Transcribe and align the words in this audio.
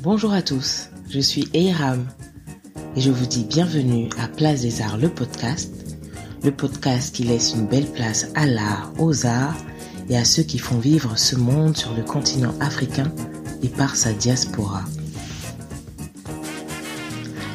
Bonjour 0.00 0.32
à 0.32 0.42
tous, 0.42 0.90
je 1.10 1.18
suis 1.18 1.48
Eiram 1.54 2.06
et 2.94 3.00
je 3.00 3.10
vous 3.10 3.26
dis 3.26 3.42
bienvenue 3.42 4.08
à 4.16 4.28
Place 4.28 4.60
des 4.60 4.80
Arts, 4.80 4.96
le 4.96 5.08
podcast, 5.08 5.72
le 6.44 6.52
podcast 6.52 7.12
qui 7.12 7.24
laisse 7.24 7.54
une 7.54 7.66
belle 7.66 7.90
place 7.90 8.28
à 8.36 8.46
l'art, 8.46 8.92
aux 9.00 9.26
arts 9.26 9.56
et 10.08 10.16
à 10.16 10.24
ceux 10.24 10.44
qui 10.44 10.58
font 10.58 10.78
vivre 10.78 11.18
ce 11.18 11.34
monde 11.34 11.76
sur 11.76 11.92
le 11.94 12.02
continent 12.02 12.54
africain 12.60 13.12
et 13.64 13.68
par 13.68 13.96
sa 13.96 14.12
diaspora. 14.12 14.84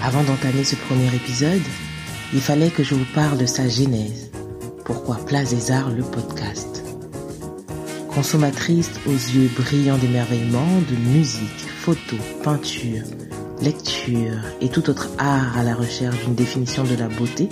Avant 0.04 0.24
d'entamer 0.24 0.66
ce 0.66 0.76
premier 0.76 1.16
épisode, 1.16 1.62
il 2.34 2.42
fallait 2.42 2.72
que 2.72 2.84
je 2.84 2.94
vous 2.94 3.08
parle 3.16 3.38
de 3.38 3.46
sa 3.46 3.70
genèse. 3.70 4.32
Pourquoi 4.84 5.16
Place 5.26 5.52
des 5.52 5.72
Arts, 5.72 5.92
le 5.92 6.04
podcast 6.04 6.84
Consommatrice 8.14 8.92
aux 9.08 9.12
yeux 9.12 9.50
brillants 9.56 9.98
d'émerveillement 9.98 10.82
de 10.90 10.96
musique, 11.10 11.73
photos, 11.84 12.20
peinture, 12.46 13.04
lecture 13.62 14.40
et 14.62 14.70
tout 14.70 14.90
autre 14.90 15.10
art 15.18 15.58
à 15.58 15.64
la 15.64 15.76
recherche 15.76 16.18
d'une 16.24 16.34
définition 16.34 16.86
de 16.86 16.96
la 16.96 17.10
beauté, 17.10 17.50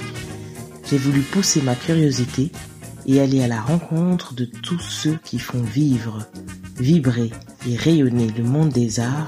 j'ai 0.90 0.98
voulu 0.98 1.20
pousser 1.20 1.62
ma 1.62 1.76
curiosité 1.76 2.50
et 3.06 3.20
aller 3.20 3.44
à 3.44 3.50
la 3.50 3.60
rencontre 3.60 4.34
de 4.34 4.46
tous 4.46 4.80
ceux 4.80 5.20
qui 5.26 5.38
font 5.38 5.62
vivre, 5.62 6.20
vibrer 6.78 7.30
et 7.68 7.76
rayonner 7.76 8.28
le 8.28 8.46
monde 8.46 8.70
des 8.70 9.02
arts 9.02 9.28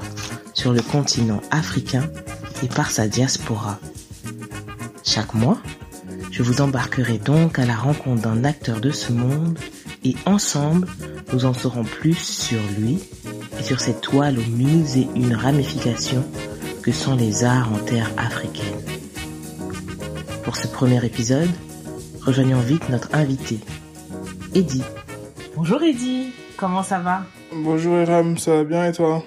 sur 0.54 0.72
le 0.72 0.80
continent 0.80 1.42
africain 1.50 2.08
et 2.62 2.68
par 2.68 2.90
sa 2.90 3.06
diaspora. 3.06 3.78
Chaque 5.02 5.34
mois, 5.34 5.58
je 6.30 6.42
vous 6.42 6.62
embarquerai 6.62 7.18
donc 7.18 7.58
à 7.58 7.66
la 7.66 7.76
rencontre 7.76 8.22
d'un 8.22 8.42
acteur 8.42 8.80
de 8.80 8.90
ce 8.90 9.12
monde 9.12 9.58
et 10.02 10.14
ensemble, 10.24 10.88
nous 11.34 11.44
en 11.44 11.52
saurons 11.52 11.84
plus 11.84 12.16
sur 12.16 12.60
lui 12.78 13.00
sur 13.64 13.80
cette 13.80 14.02
toile 14.02 14.38
aux 14.38 14.50
mille 14.50 14.86
et 14.98 15.08
une 15.14 15.34
ramifications 15.34 16.22
que 16.82 16.92
sont 16.92 17.16
les 17.16 17.44
arts 17.44 17.72
en 17.72 17.78
terre 17.78 18.10
africaine. 18.18 18.78
Pour 20.44 20.56
ce 20.56 20.68
premier 20.68 21.02
épisode, 21.04 21.48
rejoignons 22.20 22.60
vite 22.60 22.90
notre 22.90 23.14
invité, 23.14 23.58
Eddie. 24.54 24.84
Bonjour 25.56 25.82
Eddie, 25.82 26.34
comment 26.58 26.82
ça 26.82 26.98
va? 26.98 27.22
Bonjour 27.54 27.96
Eram, 27.96 28.36
ça 28.36 28.56
va 28.56 28.64
bien 28.64 28.86
et 28.86 28.92
toi? 28.92 29.24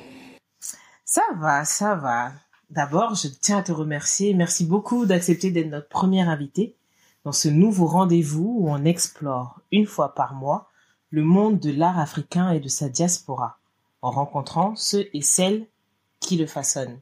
Ça 1.03 1.23
va, 1.37 1.65
ça 1.65 1.95
va. 1.95 2.31
D'abord, 2.69 3.15
je 3.15 3.29
tiens 3.29 3.57
à 3.57 3.63
te 3.63 3.71
remercier. 3.71 4.35
Merci 4.35 4.65
beaucoup 4.65 5.07
d'accepter 5.07 5.49
d'être 5.49 5.71
notre 5.71 5.89
premier 5.89 6.21
invité 6.21 6.75
dans 7.25 7.31
ce 7.31 7.47
nouveau 7.47 7.87
rendez-vous 7.87 8.57
où 8.59 8.69
on 8.69 8.85
explore 8.85 9.61
une 9.71 9.87
fois 9.87 10.13
par 10.13 10.35
mois 10.35 10.69
le 11.09 11.23
monde 11.23 11.59
de 11.59 11.71
l'art 11.71 11.97
africain 11.97 12.51
et 12.51 12.59
de 12.59 12.67
sa 12.67 12.87
diaspora, 12.87 13.57
en 14.07 14.11
rencontrant 14.11 14.73
ceux 14.75 15.09
et 15.13 15.21
celles 15.21 15.65
qui 16.21 16.37
le 16.37 16.47
façonnent. 16.47 16.99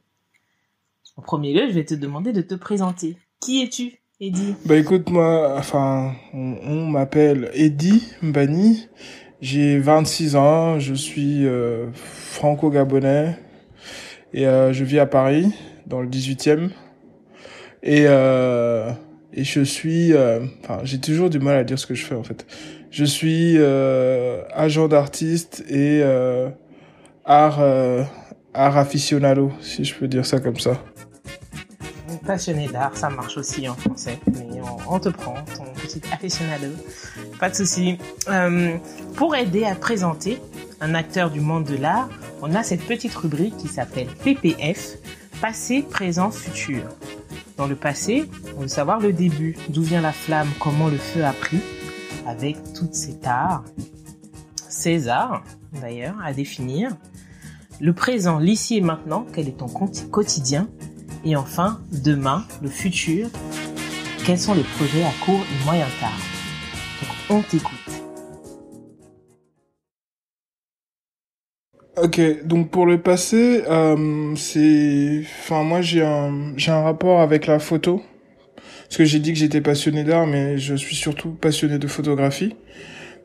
En 1.16 1.22
premier 1.22 1.54
lieu, 1.54 1.68
je 1.68 1.72
vais 1.72 1.84
te 1.84 1.94
demander 1.94 2.32
de 2.32 2.42
te 2.42 2.54
présenter. 2.54 3.16
Qui 3.40 3.62
es-tu, 3.62 4.00
Eddie 4.20 4.54
Bah 4.64 4.76
écoute, 4.76 5.08
moi, 5.08 5.62
on, 6.34 6.86
m'appelle 6.88 7.50
Eddie 7.54 8.02
Mbani. 8.22 8.88
J'ai 9.40 9.78
26 9.78 10.34
ans, 10.34 10.80
je 10.80 10.94
suis 10.94 11.46
euh, 11.46 11.86
franco-gabonais 11.92 13.38
et 14.34 14.46
euh, 14.46 14.72
je 14.72 14.82
vis 14.82 14.98
à 14.98 15.06
Paris, 15.06 15.52
dans 15.86 16.00
le 16.00 16.08
18e. 16.08 16.70
Et, 17.84 18.06
euh, 18.06 18.90
et 19.32 19.44
je 19.44 19.60
suis... 19.60 20.12
Enfin, 20.12 20.80
j'ai 20.82 20.98
toujours 20.98 21.30
du 21.30 21.38
mal 21.38 21.56
à 21.56 21.62
dire 21.62 21.78
ce 21.78 21.86
que 21.86 21.94
je 21.94 22.04
fais 22.04 22.16
en 22.16 22.24
fait. 22.24 22.46
Je 22.90 23.04
suis 23.04 23.58
agent 24.54 24.88
d'artiste 24.88 25.64
et 25.68 26.02
art, 27.26 27.60
euh, 27.60 28.04
art 28.54 28.78
aficionado, 28.78 29.52
si 29.60 29.84
je 29.84 29.94
peux 29.94 30.08
dire 30.08 30.24
ça 30.24 30.40
comme 30.40 30.58
ça. 30.58 30.80
Passionné 32.24 32.68
d'art, 32.68 32.96
ça 32.96 33.10
marche 33.10 33.36
aussi 33.36 33.68
en 33.68 33.74
français, 33.74 34.18
mais 34.32 34.60
on, 34.88 34.98
te 34.98 35.08
prend, 35.08 35.34
ton 35.56 35.64
petit 35.80 36.00
aficionado. 36.12 36.66
Pas 37.38 37.50
de 37.50 37.54
souci. 37.54 37.98
Euh, 38.28 38.76
pour 39.16 39.36
aider 39.36 39.64
à 39.64 39.74
présenter 39.74 40.40
un 40.80 40.94
acteur 40.94 41.30
du 41.30 41.40
monde 41.40 41.64
de 41.64 41.76
l'art, 41.76 42.08
on 42.42 42.54
a 42.54 42.62
cette 42.62 42.82
petite 42.82 43.14
rubrique 43.14 43.56
qui 43.56 43.68
s'appelle 43.68 44.08
PPF, 44.24 44.96
passé, 45.40 45.82
présent, 45.82 46.30
futur. 46.30 46.82
Dans 47.56 47.66
le 47.66 47.76
passé, 47.76 48.28
on 48.56 48.62
veut 48.62 48.68
savoir 48.68 49.00
le 49.00 49.12
début, 49.12 49.56
d'où 49.68 49.82
vient 49.82 50.00
la 50.00 50.12
flamme, 50.12 50.48
comment 50.58 50.88
le 50.88 50.98
feu 50.98 51.24
a 51.24 51.32
pris, 51.32 51.60
avec 52.26 52.56
toutes 52.74 52.94
ces 52.94 53.16
arts, 53.24 53.64
ces 54.68 55.08
arts 55.08 55.44
d'ailleurs 55.80 56.16
à 56.22 56.32
définir. 56.32 56.96
Le 57.78 57.92
présent, 57.92 58.38
l'ici 58.38 58.78
et 58.78 58.80
maintenant, 58.80 59.26
quel 59.34 59.48
est 59.48 59.58
ton 59.58 59.66
quotidien? 59.66 60.66
Et 61.26 61.36
enfin, 61.36 61.80
demain, 61.92 62.46
le 62.62 62.70
futur, 62.70 63.28
quels 64.24 64.38
sont 64.38 64.54
les 64.54 64.62
projets 64.62 65.04
à 65.04 65.10
court 65.22 65.40
et 65.40 65.64
moyen 65.66 65.84
terme? 66.00 66.12
Donc 67.02 67.10
on 67.28 67.42
t'écoute. 67.42 67.72
Ok, 72.02 72.46
donc 72.46 72.70
pour 72.70 72.86
le 72.86 73.02
passé, 73.02 73.62
euh, 73.68 74.34
c'est, 74.36 75.22
enfin 75.40 75.62
moi 75.62 75.82
j'ai 75.82 76.04
un, 76.04 76.56
j'ai 76.56 76.70
un 76.70 76.82
rapport 76.82 77.20
avec 77.20 77.46
la 77.46 77.58
photo, 77.58 78.02
parce 78.84 78.96
que 78.96 79.04
j'ai 79.04 79.18
dit 79.18 79.32
que 79.34 79.38
j'étais 79.38 79.60
passionné 79.60 80.02
d'art, 80.02 80.26
mais 80.26 80.56
je 80.56 80.74
suis 80.74 80.96
surtout 80.96 81.30
passionné 81.30 81.78
de 81.78 81.86
photographie. 81.86 82.56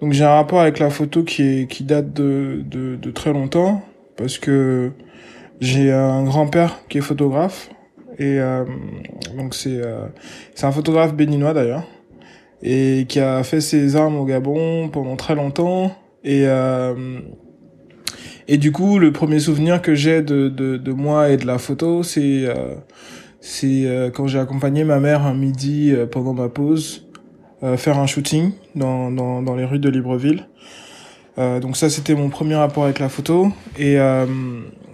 Donc 0.01 0.11
j'ai 0.13 0.25
un 0.25 0.35
rapport 0.35 0.59
avec 0.59 0.79
la 0.79 0.89
photo 0.89 1.23
qui 1.23 1.43
est, 1.43 1.69
qui 1.69 1.83
date 1.83 2.11
de, 2.13 2.63
de, 2.65 2.95
de 2.95 3.11
très 3.11 3.31
longtemps, 3.33 3.83
parce 4.21 4.37
que 4.37 4.91
j'ai 5.59 5.91
un 5.91 6.23
grand-père 6.23 6.79
qui 6.89 6.99
est 6.99 7.01
photographe, 7.01 7.69
et 8.19 8.39
euh, 8.39 8.65
donc 9.35 9.55
c'est, 9.55 9.81
euh, 9.81 10.05
c'est 10.53 10.65
un 10.65 10.71
photographe 10.71 11.15
béninois 11.15 11.53
d'ailleurs, 11.53 11.83
et 12.61 13.05
qui 13.09 13.19
a 13.19 13.43
fait 13.43 13.61
ses 13.61 13.95
armes 13.95 14.15
au 14.17 14.25
Gabon 14.25 14.89
pendant 14.89 15.15
très 15.15 15.33
longtemps, 15.35 15.91
et 16.23 16.43
euh, 16.45 17.19
et 18.47 18.57
du 18.57 18.71
coup, 18.71 18.99
le 18.99 19.11
premier 19.11 19.39
souvenir 19.39 19.81
que 19.81 19.95
j'ai 19.95 20.21
de, 20.21 20.49
de, 20.49 20.77
de 20.77 20.91
moi 20.91 21.29
et 21.29 21.37
de 21.37 21.47
la 21.47 21.57
photo, 21.57 22.03
c'est 22.03 22.47
c'est 23.39 24.11
quand 24.13 24.27
j'ai 24.27 24.39
accompagné 24.39 24.83
ma 24.83 24.99
mère 24.99 25.25
un 25.25 25.33
midi 25.33 25.93
pendant 26.11 26.33
ma 26.33 26.49
pause 26.49 27.07
faire 27.77 27.97
un 27.97 28.07
shooting 28.07 28.51
dans, 28.75 29.09
dans, 29.09 29.41
dans 29.41 29.55
les 29.55 29.63
rues 29.63 29.79
de 29.79 29.89
Libreville. 29.89 30.47
Euh, 31.37 31.59
donc 31.59 31.77
ça, 31.77 31.89
c'était 31.89 32.15
mon 32.15 32.29
premier 32.29 32.55
rapport 32.55 32.83
avec 32.83 32.99
la 32.99 33.09
photo. 33.09 33.51
Et 33.77 33.99
euh, 33.99 34.25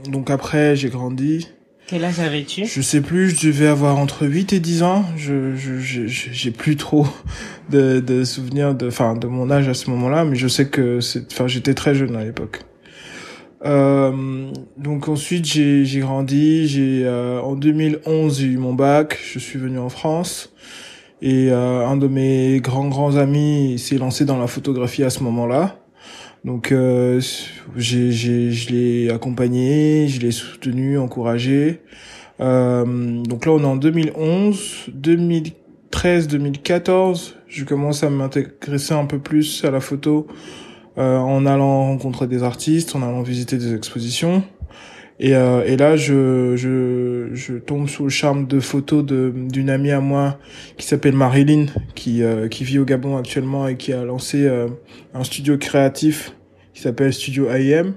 donc 0.09 0.29
après, 0.29 0.75
j'ai 0.75 0.89
grandi. 0.89 1.47
Quel 1.87 2.03
âge 2.03 2.19
avais-tu? 2.19 2.65
Je 2.65 2.81
sais 2.81 2.99
plus, 3.01 3.29
je 3.29 3.47
devais 3.47 3.67
avoir 3.67 3.97
entre 3.97 4.27
8 4.27 4.51
et 4.53 4.59
10 4.59 4.83
ans. 4.83 5.05
Je 5.15 5.55
je 5.55 5.77
je- 5.79 6.05
je- 6.07 6.31
j'ai 6.31 6.51
plus 6.51 6.75
trop 6.75 7.07
de, 7.71 7.99
de 8.01 8.23
souvenirs 8.25 8.75
de 8.75 8.87
enfin 8.87 9.15
de 9.15 9.27
mon 9.27 9.49
âge 9.49 9.67
à 9.69 9.73
ce 9.73 9.89
moment-là, 9.91 10.25
mais 10.25 10.35
je 10.35 10.47
sais 10.49 10.67
que 10.67 10.99
c'est 10.99 11.31
enfin 11.31 11.47
j'étais 11.47 11.73
très 11.73 11.95
jeune 11.95 12.15
à 12.17 12.23
l'époque. 12.25 12.59
Euh, 13.65 14.51
donc 14.77 15.07
ensuite 15.09 15.45
j'ai 15.45 15.83
j'ai 15.85 15.99
grandi, 16.01 16.67
j'ai 16.67 17.01
euh, 17.05 17.41
en 17.41 17.55
2011 17.55 18.39
j'ai 18.39 18.47
eu 18.47 18.57
mon 18.57 18.73
bac, 18.73 19.17
je 19.33 19.39
suis 19.39 19.57
venu 19.57 19.79
en 19.79 19.89
France 19.89 20.53
et 21.23 21.47
euh, 21.49 21.87
un 21.87 21.97
de 21.97 22.07
mes 22.07 22.59
grands 22.61 22.87
grands 22.87 23.15
amis 23.15 23.79
s'est 23.79 23.97
lancé 23.97 24.25
dans 24.25 24.37
la 24.37 24.45
photographie 24.47 25.03
à 25.03 25.09
ce 25.09 25.23
moment-là. 25.23 25.79
Donc 26.45 26.71
euh, 26.71 27.19
j'ai 27.75 28.11
j'ai 28.11 28.51
je 28.51 28.69
l'ai 28.71 29.09
accompagné, 29.09 30.07
je 30.07 30.21
l'ai 30.21 30.31
soutenu, 30.31 30.97
encouragé. 30.97 31.81
Euh, 32.39 33.23
donc 33.23 33.45
là 33.45 33.51
on 33.53 33.59
est 33.59 33.65
en 33.65 33.75
2011, 33.75 34.89
2013, 34.93 36.27
2014, 36.27 37.35
je 37.47 37.65
commence 37.65 38.03
à 38.03 38.09
m'intéresser 38.09 38.93
un 38.93 39.05
peu 39.05 39.19
plus 39.19 39.65
à 39.65 39.71
la 39.71 39.79
photo 39.79 40.27
euh, 40.97 41.17
en 41.17 41.45
allant 41.45 41.85
rencontrer 41.85 42.27
des 42.27 42.43
artistes, 42.43 42.95
en 42.95 43.01
allant 43.01 43.23
visiter 43.23 43.57
des 43.57 43.73
expositions. 43.75 44.43
Et, 45.19 45.35
euh, 45.35 45.63
et 45.65 45.77
là, 45.77 45.95
je, 45.95 46.55
je, 46.55 47.29
je 47.33 47.53
tombe 47.55 47.89
sous 47.89 48.03
le 48.03 48.09
charme 48.09 48.45
de 48.45 48.59
photos 48.59 49.03
d'une 49.03 49.69
amie 49.69 49.91
à 49.91 49.99
moi 49.99 50.37
qui 50.77 50.85
s'appelle 50.85 51.15
Marilyn, 51.15 51.65
qui, 51.95 52.21
euh, 52.21 52.47
qui 52.47 52.63
vit 52.63 52.77
au 52.77 52.85
Gabon 52.85 53.17
actuellement 53.17 53.67
et 53.67 53.77
qui 53.77 53.93
a 53.93 54.03
lancé 54.03 54.45
euh, 54.45 54.67
un 55.13 55.23
studio 55.23 55.57
créatif 55.57 56.33
qui 56.73 56.81
s'appelle 56.81 57.13
Studio 57.13 57.47
IM. 57.49 57.95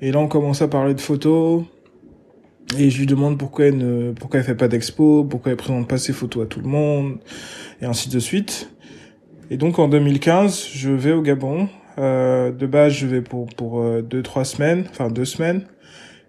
Et 0.00 0.12
là, 0.12 0.18
on 0.20 0.28
commence 0.28 0.62
à 0.62 0.68
parler 0.68 0.94
de 0.94 1.00
photos. 1.00 1.64
Et 2.78 2.90
je 2.90 2.98
lui 2.98 3.06
demande 3.06 3.38
pourquoi 3.38 3.66
elle 3.66 3.76
ne, 3.76 4.12
pourquoi 4.12 4.40
elle 4.40 4.46
fait 4.46 4.54
pas 4.54 4.68
d'expo, 4.68 5.24
pourquoi 5.24 5.52
elle 5.52 5.58
présente 5.58 5.88
pas 5.88 5.98
ses 5.98 6.12
photos 6.12 6.44
à 6.44 6.46
tout 6.46 6.60
le 6.60 6.68
monde, 6.68 7.18
et 7.82 7.84
ainsi 7.84 8.08
de 8.08 8.18
suite. 8.18 8.70
Et 9.50 9.56
donc 9.56 9.78
en 9.78 9.88
2015, 9.88 10.68
je 10.72 10.90
vais 10.90 11.12
au 11.12 11.20
Gabon. 11.20 11.68
Euh, 11.98 12.50
de 12.50 12.66
base, 12.66 12.94
je 12.94 13.06
vais 13.06 13.20
pour 13.20 13.46
pour 13.46 13.80
euh, 13.80 14.00
deux 14.00 14.22
trois 14.22 14.44
semaines, 14.44 14.86
enfin 14.88 15.10
deux 15.10 15.26
semaines. 15.26 15.62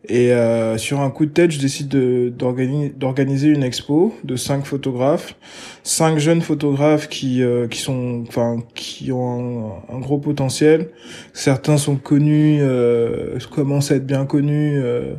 Et 0.09 0.33
euh, 0.33 0.77
sur 0.77 0.99
un 0.99 1.09
coup 1.09 1.25
de 1.25 1.31
tête, 1.31 1.51
je 1.51 1.59
décide 1.59 1.87
de- 1.87 2.27
d'organi- 2.37 2.91
d'organiser 2.91 3.47
une 3.47 3.63
expo 3.63 4.13
de 4.25 4.35
cinq 4.35 4.65
photographes, 4.65 5.35
cinq 5.83 6.19
jeunes 6.19 6.41
photographes 6.41 7.07
qui 7.07 7.41
euh, 7.41 7.67
qui 7.69 7.79
sont, 7.79 8.25
enfin, 8.27 8.57
qui 8.75 9.13
ont 9.13 9.71
un, 9.89 9.99
gros 9.99 10.17
potentiel. 10.17 10.89
Certains 11.31 11.77
sont 11.77 11.95
connus, 11.95 12.57
euh, 12.61 13.37
commencent 13.51 13.91
à 13.91 13.95
être 13.95 14.05
bien 14.05 14.25
connus. 14.25 14.77
euh, 14.81 15.13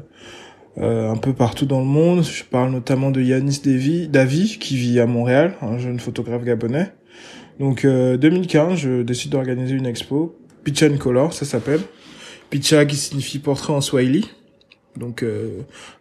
euh, 0.78 1.10
un 1.10 1.16
peu 1.16 1.32
partout 1.32 1.66
dans 1.66 1.78
le 1.80 1.86
monde. 1.86 2.24
Je 2.24 2.42
parle 2.44 2.72
notamment 2.72 3.10
de 3.12 3.20
Yanis 3.22 3.60
Davy, 3.64 4.08
Davy 4.08 4.58
qui 4.58 4.76
vit 4.76 4.98
à 5.00 5.06
Montréal, 5.06 5.54
un 5.62 5.78
jeune 5.78 6.00
photographe 6.00 6.42
gabonais. 6.44 6.92
Donc 7.60 7.86
2015, 7.86 8.74
je 8.78 9.02
décide 9.02 9.30
d'organiser 9.30 9.76
une 9.76 9.86
expo, 9.86 10.36
Picha 10.64 10.88
Color, 10.90 11.32
ça 11.32 11.44
s'appelle. 11.44 11.80
Picha 12.50 12.84
qui 12.86 12.96
signifie 12.96 13.38
portrait 13.38 13.72
en 13.72 13.80
Swahili, 13.80 14.28
donc 14.96 15.24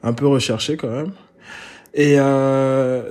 un 0.04 0.13
peu 0.13 0.28
recherché 0.28 0.78
quand 0.78 0.90
même. 0.90 1.12
Et 1.94 2.18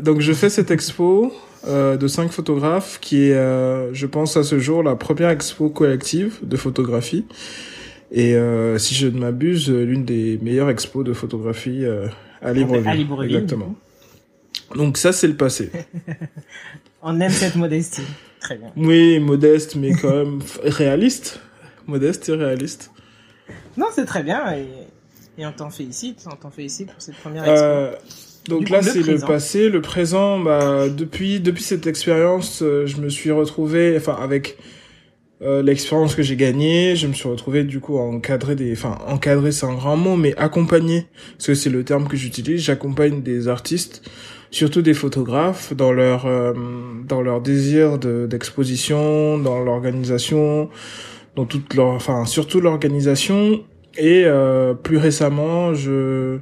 donc 0.03 0.21
je 0.21 0.33
fais 0.33 0.51
cette 0.51 0.71
expo 0.71 1.33
euh, 1.69 1.97
de 1.97 2.09
cinq 2.09 2.33
photographes 2.33 2.99
qui 3.01 3.29
est, 3.29 3.35
euh, 3.35 3.95
je 3.95 4.07
pense 4.07 4.37
à 4.37 4.43
ce 4.43 4.59
jour, 4.59 4.83
la 4.83 4.97
première 4.97 5.31
expo 5.31 5.69
collective 5.69 6.39
de 6.43 6.57
photographie. 6.57 7.25
Et 8.11 8.35
euh, 8.35 8.79
si 8.79 8.97
je 8.97 9.07
ne 9.07 9.19
m'abuse, 9.19 9.71
l'une 9.71 10.05
des 10.05 10.41
meilleures 10.43 10.71
expos 10.71 11.05
de 11.05 11.13
photographie 11.13 11.85
à 12.43 12.53
Libreville. 12.53 12.89
À 12.89 12.95
Libreville. 12.95 13.37
Exactement. 13.37 13.77
Donc 14.75 14.99
ça, 14.99 15.13
c'est 15.13 15.29
le 15.29 15.37
passé. 15.37 15.71
on 17.03 17.21
aime 17.21 17.31
cette 17.31 17.55
modestie. 17.57 18.03
Très 18.41 18.57
bien. 18.57 18.73
Oui, 18.77 19.21
modeste, 19.21 19.77
mais 19.77 19.93
quand 19.93 20.11
même 20.11 20.41
réaliste. 20.65 21.39
Modeste 21.87 22.29
et 22.29 22.35
réaliste. 22.35 22.91
Non, 23.77 23.87
c'est 23.95 24.05
très 24.05 24.25
bien 24.25 24.53
et, 24.53 24.67
et 25.39 25.47
on 25.47 25.53
t'en 25.53 25.71
félicite. 25.71 26.25
On 26.31 26.37
t'en 26.37 26.51
félicite 26.51 26.93
pour 26.93 27.01
cette 27.01 27.17
première 27.17 27.49
expo. 27.49 27.99
Donc 28.49 28.71
là, 28.71 28.83
c'est 28.83 29.03
le 29.03 29.19
passé, 29.19 29.69
le 29.69 29.81
présent. 29.81 30.39
Bah, 30.39 30.89
depuis 30.89 31.41
depuis 31.41 31.63
cette 31.63 31.87
expérience, 31.87 32.63
euh, 32.63 32.87
je 32.87 33.01
me 33.01 33.09
suis 33.09 33.31
retrouvé, 33.31 33.95
enfin 33.97 34.17
avec 34.21 34.59
euh, 35.43 35.63
l'expérience 35.63 36.15
que 36.15 36.23
j'ai 36.23 36.37
gagnée, 36.37 36.97
je 36.97 37.07
me 37.07 37.13
suis 37.13 37.29
retrouvé 37.29 37.65
du 37.65 37.81
coup 37.81 37.99
à 37.99 38.03
encadrer 38.03 38.55
des, 38.55 38.73
enfin 38.73 38.99
encadrer 39.07 39.53
c'est 39.53 39.67
un 39.67 39.75
grand 39.75 39.97
mot, 39.97 40.17
mais 40.17 40.37
accompagner, 40.37 41.07
parce 41.37 41.49
que 41.49 41.55
c'est 41.55 41.71
le 41.71 41.85
terme 41.85 42.09
que 42.09 42.17
j'utilise. 42.17 42.63
J'accompagne 42.63 43.23
des 43.23 43.47
artistes, 43.47 44.03
surtout 44.51 44.83
des 44.83 44.95
photographes, 44.95 45.73
dans 45.75 45.93
leur 45.93 46.27
euh, 46.27 46.53
dans 47.07 47.23
leur 47.23 47.41
désir 47.41 47.99
d'exposition, 47.99 49.39
dans 49.39 49.61
l'organisation, 49.63 50.69
dans 51.37 51.45
toute 51.45 51.75
leur, 51.75 51.89
enfin 51.89 52.25
surtout 52.27 52.61
l'organisation. 52.61 53.65
Et 53.99 54.25
euh, 54.25 54.75
plus 54.75 54.97
récemment, 54.97 55.75
je 55.75 56.39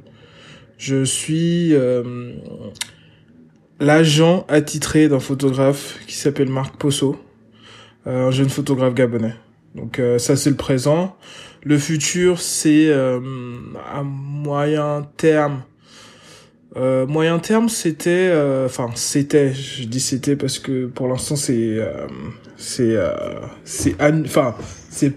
je 0.81 1.03
suis 1.03 1.75
euh, 1.75 2.33
l'agent 3.79 4.47
attitré 4.49 5.07
d'un 5.09 5.19
photographe 5.19 5.99
qui 6.07 6.15
s'appelle 6.15 6.49
Marc 6.49 6.75
Posso, 6.77 7.17
euh, 8.07 8.29
un 8.29 8.31
jeune 8.31 8.49
photographe 8.49 8.95
gabonais. 8.95 9.35
Donc 9.75 9.99
euh, 9.99 10.17
ça 10.17 10.35
c'est 10.35 10.49
le 10.49 10.55
présent. 10.55 11.15
Le 11.63 11.77
futur 11.77 12.41
c'est 12.41 12.91
à 12.91 14.01
moyen 14.01 15.07
terme. 15.17 15.61
moyen 16.75 17.37
terme 17.37 17.69
c'était, 17.69 18.33
enfin 18.65 18.89
c'était, 18.95 19.53
je 19.53 19.83
dis 19.83 19.99
c'était 19.99 20.35
parce 20.35 20.57
que 20.57 20.87
pour 20.87 21.07
l'instant 21.07 21.35
c'est 21.35 21.77
c'est 22.57 22.95
c'est 23.63 23.95
enfin 24.01 24.55
c'est 24.89 25.13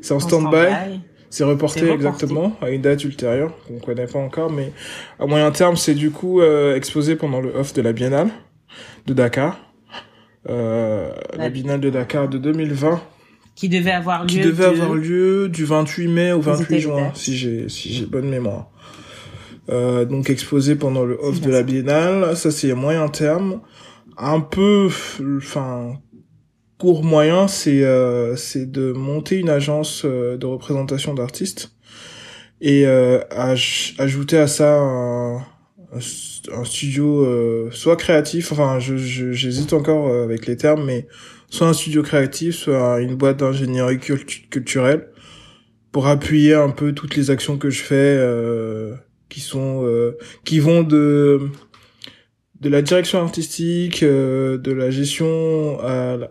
c'est 0.00 0.14
en 0.14 0.20
stand-by. 0.20 1.00
C'est 1.34 1.42
reporté, 1.42 1.90
exactement 1.90 2.56
à 2.62 2.70
une 2.70 2.80
date 2.80 3.02
ultérieure 3.02 3.52
qu'on 3.66 3.80
connaît 3.80 4.06
pas 4.06 4.20
encore, 4.20 4.52
mais 4.52 4.70
à 5.18 5.26
moyen 5.26 5.50
terme, 5.50 5.76
c'est 5.76 5.94
du 5.94 6.12
coup 6.12 6.40
euh, 6.40 6.76
exposé 6.76 7.16
pendant 7.16 7.40
le 7.40 7.52
off 7.56 7.72
de 7.72 7.82
la 7.82 7.92
Biennale 7.92 8.28
de 9.06 9.14
Dakar, 9.14 9.58
euh, 10.48 11.10
la... 11.36 11.48
Biennale 11.50 11.80
de 11.80 11.90
Dakar 11.90 12.28
de 12.28 12.38
2020, 12.38 13.02
qui 13.56 13.68
devait 13.68 13.90
avoir 13.90 14.22
lieu. 14.22 14.28
Qui 14.28 14.40
devait 14.42 14.66
avoir 14.66 14.94
lieu 14.94 15.48
du 15.48 15.64
28 15.64 16.06
mai 16.06 16.30
au 16.30 16.40
28 16.40 16.78
juin, 16.78 17.10
si 17.14 17.36
j'ai 17.36 17.68
si 17.68 17.92
j'ai 17.92 18.06
bonne 18.06 18.28
mémoire. 18.28 18.70
Euh, 19.70 20.04
donc 20.04 20.30
exposé 20.30 20.76
pendant 20.76 21.04
le 21.04 21.18
off 21.20 21.40
de 21.40 21.50
la 21.50 21.64
Biennale, 21.64 22.36
ça 22.36 22.52
c'est 22.52 22.72
moyen 22.74 23.08
terme, 23.08 23.60
un 24.16 24.38
peu, 24.38 24.88
enfin 25.38 25.98
court 26.84 27.02
moyen, 27.02 27.48
c'est 27.48 27.82
euh, 27.82 28.36
c'est 28.36 28.70
de 28.70 28.92
monter 28.92 29.38
une 29.38 29.48
agence 29.48 30.02
euh, 30.04 30.36
de 30.36 30.44
représentation 30.44 31.14
d'artistes 31.14 31.72
et 32.60 32.86
euh, 32.86 33.20
ajouter 33.30 34.36
à 34.36 34.46
ça 34.46 34.80
un, 34.80 35.36
un 35.94 36.64
studio 36.64 37.24
euh, 37.24 37.70
soit 37.72 37.96
créatif, 37.96 38.52
enfin 38.52 38.80
je 38.80 38.98
j'hésite 38.98 39.72
encore 39.72 40.12
avec 40.12 40.46
les 40.46 40.58
termes, 40.58 40.84
mais 40.84 41.08
soit 41.48 41.68
un 41.68 41.72
studio 41.72 42.02
créatif, 42.02 42.54
soit 42.54 43.00
une 43.00 43.14
boîte 43.14 43.38
d'ingénierie 43.38 43.98
culturelle 43.98 45.08
pour 45.90 46.06
appuyer 46.06 46.52
un 46.52 46.68
peu 46.68 46.92
toutes 46.92 47.16
les 47.16 47.30
actions 47.30 47.56
que 47.56 47.70
je 47.70 47.80
fais 47.82 48.20
qui 49.30 49.40
sont 49.40 49.88
qui 50.44 50.58
vont 50.58 50.82
de 50.82 51.48
de 52.64 52.70
la 52.70 52.80
direction 52.80 53.20
artistique, 53.20 54.02
euh, 54.02 54.56
de 54.56 54.72
la 54.72 54.90
gestion 54.90 55.78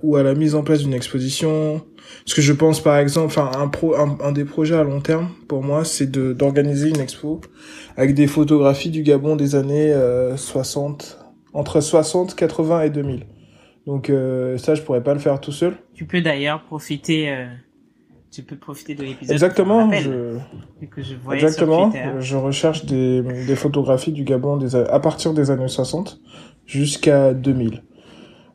ou 0.01 0.15
à 0.15 0.23
la 0.23 0.33
mise 0.33 0.55
en 0.55 0.63
place 0.63 0.79
d'une 0.79 0.93
exposition. 0.93 1.85
Ce 2.25 2.33
que 2.33 2.41
je 2.41 2.53
pense 2.53 2.81
par 2.81 2.97
exemple, 2.97 3.27
enfin 3.27 3.51
un 3.55 3.67
pro, 3.67 3.95
un, 3.95 4.31
des 4.31 4.43
projets 4.43 4.75
à 4.75 4.83
long 4.83 4.99
terme 4.99 5.29
pour 5.47 5.61
moi, 5.61 5.85
c'est 5.85 6.11
d'organiser 6.11 6.89
une 6.89 6.99
expo 6.99 7.39
avec 7.97 8.15
des 8.15 8.25
photographies 8.25 8.89
du 8.89 9.03
Gabon 9.03 9.35
des 9.35 9.53
années 9.53 9.93
60, 10.35 11.19
euh, 11.21 11.23
entre 11.53 11.81
60, 11.81 12.35
80 12.35 12.81
et 12.81 12.89
2000. 12.89 13.25
Donc 13.85 14.09
euh, 14.09 14.57
ça, 14.57 14.73
je 14.73 14.81
pourrais 14.81 15.03
pas 15.03 15.13
le 15.13 15.19
faire 15.19 15.39
tout 15.39 15.51
seul. 15.51 15.75
Tu 15.93 16.05
peux 16.05 16.21
d'ailleurs 16.21 16.63
profiter 16.63 17.31
tu 18.33 18.41
peux 18.41 18.55
profiter 18.55 18.95
de 18.95 19.03
l'épisode. 19.03 19.31
Exactement. 19.31 19.91
Je... 19.91 20.37
Que 20.87 21.01
je 21.03 21.15
Exactement. 21.31 21.91
je 22.19 22.35
recherche 22.35 22.85
des, 22.85 23.21
des 23.21 23.55
photographies 23.55 24.11
du 24.11 24.23
Gabon 24.23 24.57
des, 24.57 24.75
à 24.75 24.99
partir 24.99 25.33
des 25.33 25.51
années 25.51 25.67
60 25.67 26.19
jusqu'à 26.65 27.33
2000. 27.33 27.83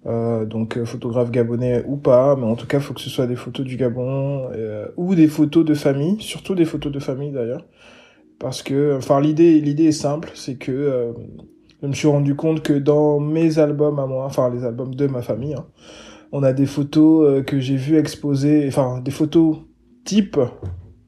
Euh, 0.07 0.45
donc 0.47 0.79
euh, 0.79 0.85
photographe 0.85 1.31
gabonais 1.31 1.85
ou 1.87 1.97
pas, 1.97 2.35
mais 2.37 2.47
en 2.47 2.57
tout 2.57 2.67
cas, 2.67 2.81
faut 2.81 2.95
que 2.95 3.01
ce 3.01 3.11
soit 3.11 3.27
des 3.27 3.37
photos 3.37 3.67
du 3.67 3.77
Gabon 3.77 4.49
euh, 4.53 4.87
ou 4.97 5.15
des 5.15 5.27
photos 5.27 5.65
de 5.65 5.75
famille, 5.75 6.21
surtout 6.21 6.55
des 6.55 6.65
photos 6.65 6.93
de 6.93 6.99
famille 6.99 7.33
d'ailleurs, 7.33 7.65
parce 8.39 8.63
que, 8.63 8.97
enfin, 8.97 9.21
l'idée, 9.21 9.61
l'idée 9.61 9.87
est 9.87 9.93
simple, 9.93 10.31
c'est 10.35 10.57
que 10.57 10.73
euh, 10.73 11.13
je 11.83 11.89
me 11.89 11.93
suis 11.93 12.09
rendu 12.09 12.37
compte 12.37 12.63
que 12.63 12.73
dans 12.73 13.21
mes 13.21 13.59
albums 13.59 13.99
à 13.99 14.07
moi, 14.07 14.25
enfin 14.25 14.51
les 14.51 14.65
albums 14.65 14.95
de 14.95 15.07
ma 15.09 15.21
famille, 15.21 15.55
hein, 15.55 15.67
on 16.33 16.43
a 16.43 16.53
des 16.53 16.67
photos 16.67 17.45
que 17.45 17.59
j'ai 17.59 17.77
vues 17.77 17.97
exposées, 17.97 18.67
enfin 18.69 19.01
des 19.01 19.11
photos 19.11 19.59
type 20.09 20.41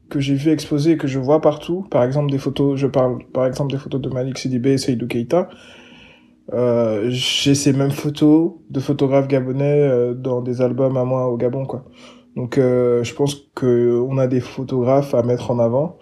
que 0.09 0.19
j'ai 0.19 0.35
vu 0.35 0.51
exposer 0.51 0.91
et 0.91 0.97
que 0.97 1.07
je 1.07 1.17
vois 1.17 1.41
partout, 1.41 1.87
par 1.89 2.03
exemple 2.03 2.29
des 2.29 2.37
photos, 2.37 2.79
je 2.79 2.85
parle 2.85 3.19
par 3.33 3.47
exemple 3.47 3.71
des 3.71 3.77
photos 3.77 3.99
de 3.99 4.09
Malik 4.09 4.37
Sidibé 4.37 4.73
et 4.73 4.77
Seydou 4.77 5.07
Keita, 5.07 5.49
euh, 6.53 7.07
j'ai 7.09 7.55
ces 7.55 7.73
mêmes 7.73 7.91
photos 7.91 8.53
de 8.69 8.79
photographes 8.79 9.27
gabonais 9.27 9.79
euh, 9.81 10.13
dans 10.13 10.41
des 10.41 10.61
albums 10.61 10.97
à 10.97 11.05
moi 11.05 11.29
au 11.29 11.37
Gabon, 11.37 11.65
quoi. 11.65 11.85
Donc 12.35 12.57
euh, 12.57 13.03
je 13.03 13.13
pense 13.15 13.35
que 13.55 13.99
on 14.07 14.17
a 14.17 14.27
des 14.27 14.39
photographes 14.39 15.15
à 15.15 15.23
mettre 15.23 15.49
en 15.49 15.59
avant 15.59 15.97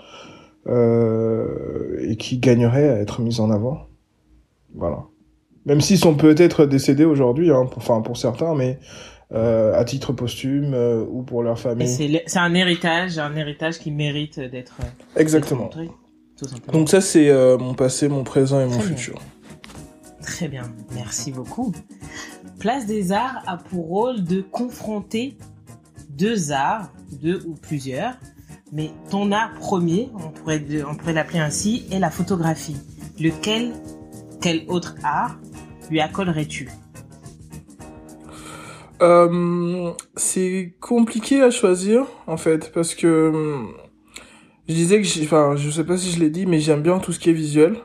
euh, 0.67 1.97
et 2.01 2.17
qui 2.17 2.39
gagneraient 2.39 2.89
à 2.89 2.97
être 2.97 3.21
mis 3.21 3.39
en 3.39 3.49
avant. 3.49 3.87
Voilà. 4.75 5.05
Même 5.65 5.81
s'ils 5.81 5.97
sont 5.97 6.15
peut-être 6.15 6.65
décédés 6.65 7.05
aujourd'hui, 7.05 7.51
hein, 7.51 7.65
enfin 7.77 8.01
pour 8.01 8.17
certains, 8.17 8.55
mais 8.55 8.79
à 9.31 9.83
titre 9.85 10.13
posthume 10.13 10.73
euh, 10.73 11.05
ou 11.07 11.21
pour 11.21 11.43
leur 11.43 11.59
famille. 11.59 11.87
C'est 11.87 12.39
un 12.39 12.53
héritage, 12.53 13.19
un 13.19 13.35
héritage 13.35 13.79
qui 13.79 13.91
mérite 13.91 14.39
d'être 14.39 14.77
exactement. 15.15 15.69
Donc 16.71 16.89
ça 16.89 17.01
c'est 17.01 17.29
euh, 17.29 17.57
mon 17.57 17.73
passé, 17.73 18.07
mon 18.07 18.23
présent 18.23 18.59
et 18.59 18.65
mon 18.65 18.79
futur. 18.79 19.19
Très 20.21 20.47
bien, 20.47 20.63
merci 20.93 21.31
beaucoup. 21.31 21.73
Place 22.59 22.85
des 22.85 23.11
Arts 23.11 23.43
a 23.45 23.57
pour 23.57 23.87
rôle 23.87 24.23
de 24.23 24.41
confronter 24.41 25.37
deux 26.09 26.51
arts, 26.51 26.91
deux 27.21 27.41
ou 27.47 27.53
plusieurs, 27.53 28.13
mais 28.71 28.91
ton 29.09 29.31
art 29.31 29.53
premier, 29.55 30.09
on 30.13 30.29
pourrait, 30.29 30.63
on 30.87 30.95
pourrait 30.95 31.13
l'appeler 31.13 31.39
ainsi, 31.39 31.85
est 31.91 31.99
la 31.99 32.11
photographie. 32.11 32.77
Lequel, 33.19 33.73
quel 34.41 34.63
autre 34.67 34.95
art 35.03 35.39
lui 35.89 36.01
accolerais-tu? 36.01 36.69
Euh, 39.01 39.91
c'est 40.15 40.75
compliqué 40.79 41.41
à 41.41 41.51
choisir 41.51 42.05
en 42.27 42.37
fait 42.37 42.71
parce 42.73 42.95
que 42.95 43.65
je 44.67 44.73
disais 44.73 45.01
que 45.01 45.23
enfin 45.23 45.55
je 45.55 45.69
sais 45.69 45.83
pas 45.83 45.97
si 45.97 46.11
je 46.11 46.19
l'ai 46.19 46.29
dit 46.29 46.45
mais 46.45 46.59
j'aime 46.59 46.81
bien 46.81 46.99
tout 46.99 47.11
ce 47.11 47.19
qui 47.19 47.31
est 47.31 47.33
visuel. 47.33 47.77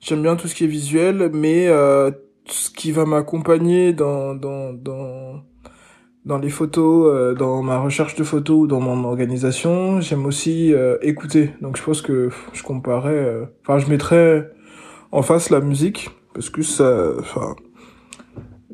J'aime 0.00 0.22
bien 0.22 0.36
tout 0.36 0.48
ce 0.48 0.54
qui 0.54 0.64
est 0.64 0.68
visuel 0.68 1.30
mais 1.34 1.68
euh, 1.68 2.10
ce 2.46 2.70
qui 2.70 2.92
va 2.92 3.04
m'accompagner 3.04 3.92
dans 3.92 4.34
dans 4.34 4.72
dans 4.72 5.42
dans 6.24 6.38
les 6.38 6.50
photos 6.50 7.12
euh, 7.12 7.34
dans 7.34 7.62
ma 7.62 7.78
recherche 7.78 8.14
de 8.14 8.24
photos 8.24 8.56
ou 8.62 8.66
dans 8.66 8.80
mon 8.80 9.04
organisation. 9.04 10.00
J'aime 10.00 10.24
aussi 10.24 10.72
euh, 10.72 10.96
écouter. 11.02 11.50
Donc 11.60 11.76
je 11.76 11.82
pense 11.82 12.00
que 12.00 12.30
je 12.52 12.62
comparais 12.62 13.48
enfin 13.62 13.78
je 13.78 13.88
mettrais 13.90 14.50
en 15.10 15.22
face 15.22 15.50
la 15.50 15.60
musique 15.60 16.08
parce 16.32 16.48
que 16.48 16.62
ça 16.62 17.12
enfin 17.18 17.54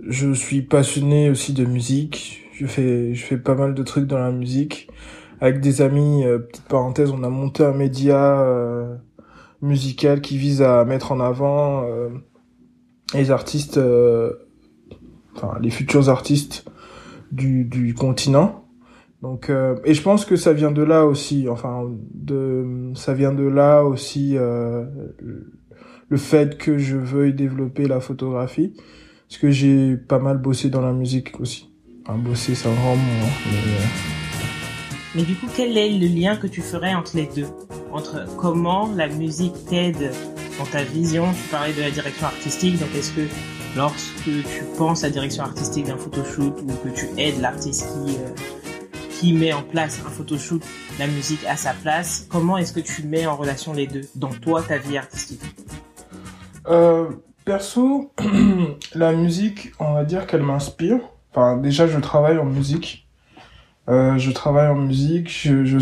je 0.07 0.33
suis 0.33 0.63
passionné 0.63 1.31
aussi 1.31 1.53
de 1.53 1.65
musique. 1.65 2.45
Je 2.53 2.67
fais, 2.67 3.15
je 3.15 3.25
fais 3.25 3.39
pas 3.39 3.55
mal 3.55 3.75
de 3.75 3.83
trucs 3.83 4.07
dans 4.07 4.19
la 4.19 4.31
musique. 4.31 4.89
Avec 5.41 5.61
des 5.61 5.83
amis, 5.83 6.25
euh, 6.25 6.39
petite 6.39 6.65
parenthèse, 6.65 7.11
on 7.11 7.23
a 7.23 7.29
monté 7.29 7.65
un 7.65 7.73
média 7.73 8.41
euh, 8.41 8.97
musicale 9.63 10.21
qui 10.21 10.37
vise 10.37 10.63
à 10.63 10.85
mettre 10.85 11.13
en 11.13 11.21
avant 11.21 11.85
les 13.15 13.31
artistes, 13.31 13.81
enfin 15.35 15.59
les 15.61 15.71
futurs 15.71 16.09
artistes 16.09 16.65
du, 17.33 17.65
du 17.65 17.95
continent. 17.95 18.65
Donc 19.23 19.51
et 19.85 19.95
je 19.95 20.03
pense 20.03 20.25
que 20.25 20.37
ça 20.37 20.53
vient 20.53 20.71
de 20.71 20.83
là 20.83 21.05
aussi, 21.07 21.49
enfin 21.49 21.91
de 22.15 22.93
ça 22.95 23.15
vient 23.15 23.33
de 23.33 23.43
là 23.43 23.83
aussi 23.83 24.37
le 24.37 26.17
fait 26.17 26.57
que 26.57 26.79
je 26.79 26.97
veuille 26.97 27.35
développer 27.35 27.89
la 27.89 28.01
photographie 28.01 28.75
parce 29.29 29.39
que 29.41 29.51
j'ai 29.51 29.97
pas 29.97 30.19
mal 30.19 30.39
bossé 30.39 30.71
dans 30.71 30.81
la 30.81 30.93
musique 30.93 31.39
aussi. 31.39 31.71
Enfin, 32.03 32.17
bossé, 32.17 32.55
c'est 32.55 32.69
un 32.69 32.75
grand 32.75 32.97
mot. 32.97 33.03
Hein, 33.03 33.29
mais, 33.47 33.59
euh, 33.59 33.87
mais 35.15 35.23
du 35.23 35.35
coup, 35.35 35.47
quel 35.55 35.77
est 35.77 35.91
le 35.91 36.07
lien 36.07 36.37
que 36.37 36.47
tu 36.47 36.63
ferais 36.63 36.95
entre 36.95 37.15
les 37.15 37.29
deux? 37.35 37.47
Entre 37.93 38.25
comment 38.39 38.91
la 38.95 39.09
musique 39.09 39.53
t'aide 39.69 40.13
dans 40.59 40.65
ta 40.65 40.83
vision? 40.83 41.27
Tu 41.33 41.49
parlais 41.51 41.75
de 41.75 41.81
la 41.83 41.91
direction 41.91 42.27
artistique, 42.27 42.79
donc 42.79 42.89
est-ce 42.97 43.13
que 43.13 43.27
lorsque 43.77 44.25
tu 44.25 44.65
penses 44.79 45.05
à 45.05 45.09
la 45.09 45.13
direction 45.13 45.45
artistique 45.45 45.87
d'un 45.87 45.99
photoshoot 45.99 46.63
ou 46.63 46.89
que 46.89 46.89
tu 46.89 47.07
aides 47.19 47.41
l'artiste 47.41 47.87
qui, 47.87 48.17
euh, 48.17 48.31
qui 49.11 49.33
met 49.35 49.53
en 49.53 49.63
place 49.63 50.01
un 50.07 50.11
photoshoot, 50.11 50.63
la 50.99 51.07
musique 51.07 51.45
à 51.47 51.57
sa 51.57 51.75
place, 51.75 52.27
comment 52.31 52.57
est-ce 52.57 52.73
que 52.73 52.81
tu 52.81 53.03
mets 53.03 53.27
en 53.27 53.37
relation 53.37 53.75
les 53.75 53.87
deux 53.87 54.09
dans 54.15 54.31
toi, 54.31 54.63
ta 54.63 54.79
vie 54.79 54.97
artistique? 54.97 55.43
Euh, 56.67 57.11
Perso, 57.49 58.13
la 58.95 59.15
musique, 59.15 59.73
on 59.81 59.95
va 59.95 60.05
dire 60.05 60.27
qu'elle 60.27 60.43
m'inspire. 60.43 61.01
Enfin, 61.31 61.57
déjà, 61.57 61.87
je 61.87 61.99
travaille 61.99 62.37
en 62.37 62.45
musique. 62.45 63.09
Euh, 63.89 64.19
je 64.19 64.31
travaille 64.33 64.69
en 64.69 64.75
musique. 64.75 65.31
Je, 65.31 65.65
je 65.65 65.79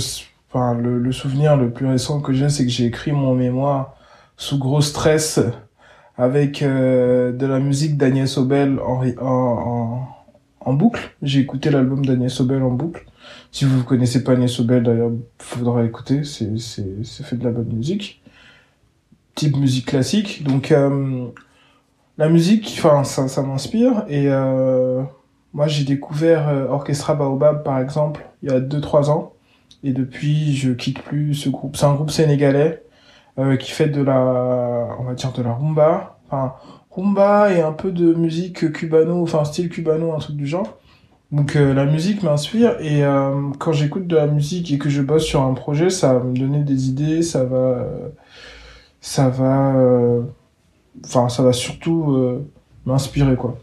enfin, 0.48 0.74
le, 0.74 1.10
souvenir 1.10 1.56
le 1.56 1.72
plus 1.72 1.86
récent 1.86 2.20
que 2.20 2.32
j'ai, 2.32 2.50
c'est 2.50 2.62
que 2.62 2.70
j'ai 2.70 2.84
écrit 2.84 3.10
mon 3.10 3.34
mémoire 3.34 3.96
sous 4.36 4.60
gros 4.60 4.80
stress 4.80 5.40
avec 6.16 6.62
euh, 6.62 7.32
de 7.32 7.46
la 7.46 7.58
musique 7.58 7.96
d'Agnès 7.96 8.38
Obel 8.38 8.78
en, 8.78 9.04
en, 9.20 10.08
en, 10.60 10.72
boucle. 10.72 11.16
J'ai 11.20 11.40
écouté 11.40 11.70
l'album 11.70 12.06
d'Agnès 12.06 12.40
Obel 12.40 12.62
en 12.62 12.70
boucle. 12.70 13.04
Si 13.50 13.64
vous 13.64 13.78
ne 13.78 13.82
connaissez 13.82 14.22
pas 14.22 14.34
Agnès 14.34 14.60
Obel, 14.60 14.84
d'ailleurs, 14.84 15.10
faudra 15.40 15.84
écouter. 15.84 16.22
C'est 16.22 16.46
fait 17.24 17.36
de 17.36 17.42
la 17.44 17.50
bonne 17.50 17.72
musique. 17.72 18.22
Type 19.34 19.56
musique 19.56 19.86
classique. 19.86 20.44
Donc, 20.44 20.70
euh, 20.70 21.26
la 22.18 22.28
musique, 22.28 22.74
enfin, 22.78 23.04
ça, 23.04 23.28
ça 23.28 23.42
m'inspire. 23.42 24.04
Et 24.08 24.28
euh, 24.28 25.02
moi, 25.52 25.66
j'ai 25.66 25.84
découvert 25.84 26.48
euh, 26.48 26.66
Orchestra 26.68 27.14
Baobab, 27.14 27.62
par 27.62 27.78
exemple, 27.78 28.26
il 28.42 28.50
y 28.50 28.52
a 28.52 28.60
2-3 28.60 29.10
ans. 29.10 29.32
Et 29.84 29.92
depuis, 29.92 30.56
je 30.56 30.72
quitte 30.72 31.02
plus 31.02 31.34
ce 31.34 31.48
groupe. 31.48 31.76
C'est 31.76 31.86
un 31.86 31.94
groupe 31.94 32.10
sénégalais 32.10 32.82
euh, 33.38 33.56
qui 33.56 33.70
fait 33.70 33.88
de 33.88 34.02
la, 34.02 34.96
on 34.98 35.04
va 35.04 35.14
dire, 35.14 35.32
de 35.32 35.42
la 35.42 35.52
rumba. 35.52 36.18
Enfin, 36.26 36.54
rumba 36.90 37.52
et 37.52 37.60
un 37.60 37.72
peu 37.72 37.92
de 37.92 38.14
musique 38.14 38.72
cubano, 38.72 39.22
enfin, 39.22 39.44
style 39.44 39.68
cubano, 39.68 40.12
un 40.12 40.18
truc 40.18 40.36
du 40.36 40.46
genre. 40.46 40.78
Donc 41.32 41.56
euh, 41.56 41.74
la 41.74 41.86
musique 41.86 42.22
m'inspire 42.22 42.80
et 42.80 43.02
quand 43.58 43.72
j'écoute 43.72 44.06
de 44.06 44.14
la 44.14 44.28
musique 44.28 44.72
et 44.72 44.78
que 44.78 44.88
je 44.88 45.02
bosse 45.02 45.24
sur 45.24 45.42
un 45.42 45.54
projet, 45.54 45.90
ça 45.90 46.14
va 46.14 46.20
me 46.20 46.36
donner 46.36 46.62
des 46.62 46.88
idées, 46.88 47.22
ça 47.22 47.44
va, 47.44 47.84
ça 49.00 49.28
va 49.28 49.74
enfin 51.04 51.28
ça 51.28 51.42
va 51.42 51.52
surtout 51.52 52.12
euh, 52.12 52.46
m'inspirer 52.84 53.36
quoi. 53.36 53.58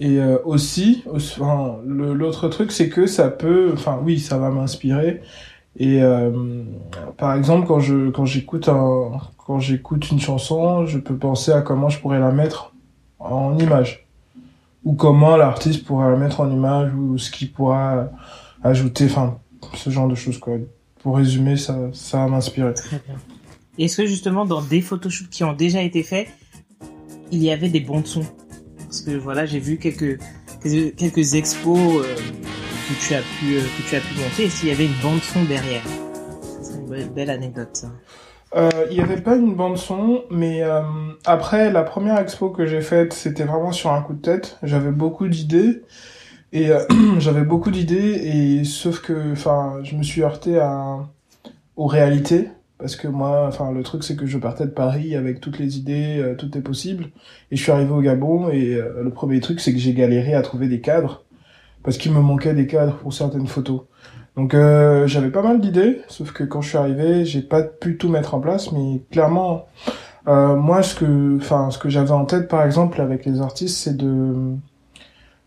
Et 0.00 0.18
euh, 0.18 0.38
aussi, 0.44 1.04
enfin, 1.14 1.76
l'autre 1.86 2.48
truc 2.48 2.72
c'est 2.72 2.88
que 2.88 3.06
ça 3.06 3.28
peut 3.28 3.70
enfin 3.72 4.00
oui 4.02 4.18
ça 4.18 4.38
va 4.38 4.50
m'inspirer. 4.50 5.22
Et 5.76 6.02
euh, 6.02 6.64
par 7.16 7.34
exemple 7.34 7.66
quand 7.66 7.80
je 7.80 8.10
quand 8.10 8.24
j'écoute 8.24 8.68
un 8.68 9.12
quand 9.38 9.58
j'écoute 9.58 10.10
une 10.10 10.20
chanson 10.20 10.86
je 10.86 10.98
peux 10.98 11.16
penser 11.16 11.52
à 11.52 11.62
comment 11.62 11.88
je 11.88 11.98
pourrais 12.00 12.18
la 12.18 12.32
mettre 12.32 12.72
en 13.18 13.56
image. 13.58 14.06
Ou 14.84 14.94
comment 14.94 15.36
l'artiste 15.36 15.84
pourrait 15.84 16.10
la 16.10 16.16
mettre 16.16 16.40
en 16.40 16.50
image 16.50 16.92
ou 16.94 17.16
ce 17.16 17.30
qu'il 17.30 17.52
pourra 17.52 18.08
ajouter 18.64 19.04
enfin 19.04 19.38
ce 19.74 19.90
genre 19.90 20.08
de 20.08 20.16
choses 20.16 20.38
quoi. 20.38 20.54
Pour 21.02 21.16
résumer 21.16 21.56
ça 21.56 21.76
ça 21.92 22.18
va 22.18 22.28
m'inspirer 22.28 22.74
est-ce 23.78 23.96
que 23.98 24.06
justement 24.06 24.44
dans 24.44 24.62
des 24.62 24.80
photoshoots 24.80 25.30
qui 25.30 25.44
ont 25.44 25.54
déjà 25.54 25.82
été 25.82 26.02
faits, 26.02 26.28
il 27.30 27.42
y 27.42 27.50
avait 27.50 27.68
des 27.68 27.80
bons 27.80 28.00
de 28.00 28.06
son? 28.06 28.24
Parce 28.78 29.00
que 29.00 29.12
voilà, 29.12 29.46
j'ai 29.46 29.58
vu 29.58 29.78
quelques 29.78 30.20
quelques 30.62 31.34
expos 31.34 31.78
euh, 31.78 32.14
que 32.14 33.06
tu 33.06 33.14
as 33.14 33.20
pu 33.20 33.56
euh, 33.56 33.60
tu 33.88 33.96
as 33.96 34.00
pu 34.00 34.20
monter. 34.20 34.48
S'il 34.48 34.68
y 34.68 34.72
avait 34.72 34.84
une 34.84 35.00
bande 35.02 35.20
son 35.20 35.42
derrière, 35.44 35.82
c'est 36.60 36.74
une 36.74 37.08
belle, 37.08 37.30
anecdote. 37.30 37.86
Euh, 38.54 38.68
il 38.90 38.96
n'y 38.98 39.02
avait 39.02 39.20
pas 39.20 39.36
une 39.36 39.54
bande 39.54 39.78
son, 39.78 40.24
mais 40.30 40.62
après 41.24 41.72
la 41.72 41.82
première 41.82 42.18
expo 42.18 42.50
que 42.50 42.66
j'ai 42.66 42.82
faite, 42.82 43.14
c'était 43.14 43.44
vraiment 43.44 43.72
sur 43.72 43.90
un 43.92 44.02
coup 44.02 44.12
de 44.12 44.20
tête. 44.20 44.58
J'avais 44.62 44.90
beaucoup 44.90 45.26
d'idées 45.26 45.82
et 46.52 46.68
j'avais 47.18 47.44
beaucoup 47.44 47.70
d'idées 47.70 47.96
et 47.96 48.64
sauf 48.64 49.00
que, 49.00 49.32
enfin, 49.32 49.78
je 49.82 49.96
me 49.96 50.02
suis 50.02 50.22
heurté 50.22 50.58
à 50.58 50.98
aux 51.76 51.86
réalités 51.86 52.50
parce 52.82 52.96
que 52.96 53.06
moi, 53.06 53.46
enfin, 53.46 53.70
le 53.70 53.84
truc, 53.84 54.02
c'est 54.02 54.16
que 54.16 54.26
je 54.26 54.36
partais 54.38 54.64
de 54.64 54.70
Paris 54.70 55.14
avec 55.14 55.40
toutes 55.40 55.60
les 55.60 55.78
idées, 55.78 56.18
euh, 56.18 56.34
tout 56.34 56.58
est 56.58 56.62
possible. 56.62 57.10
Et 57.52 57.56
je 57.56 57.62
suis 57.62 57.70
arrivé 57.70 57.92
au 57.92 58.00
Gabon, 58.00 58.50
et 58.50 58.74
euh, 58.74 59.04
le 59.04 59.10
premier 59.10 59.38
truc, 59.38 59.60
c'est 59.60 59.72
que 59.72 59.78
j'ai 59.78 59.94
galéré 59.94 60.34
à 60.34 60.42
trouver 60.42 60.66
des 60.66 60.80
cadres, 60.80 61.22
parce 61.84 61.96
qu'il 61.96 62.10
me 62.10 62.20
manquait 62.20 62.54
des 62.54 62.66
cadres 62.66 62.96
pour 62.96 63.14
certaines 63.14 63.46
photos. 63.46 63.82
Donc, 64.36 64.52
euh, 64.54 65.06
j'avais 65.06 65.30
pas 65.30 65.42
mal 65.42 65.60
d'idées, 65.60 66.00
sauf 66.08 66.32
que 66.32 66.42
quand 66.42 66.60
je 66.60 66.70
suis 66.70 66.78
arrivé, 66.78 67.24
j'ai 67.24 67.42
pas 67.42 67.62
pu 67.62 67.96
tout 67.98 68.08
mettre 68.08 68.34
en 68.34 68.40
place, 68.40 68.72
mais 68.72 69.00
clairement, 69.12 69.66
moi, 70.26 70.82
ce 70.82 70.96
que, 70.96 71.36
enfin, 71.36 71.70
ce 71.70 71.78
que 71.78 71.88
j'avais 71.88 72.10
en 72.10 72.24
tête, 72.24 72.48
par 72.48 72.64
exemple, 72.64 73.00
avec 73.00 73.24
les 73.24 73.40
artistes, 73.40 73.76
c'est 73.76 73.96
de 73.96 74.56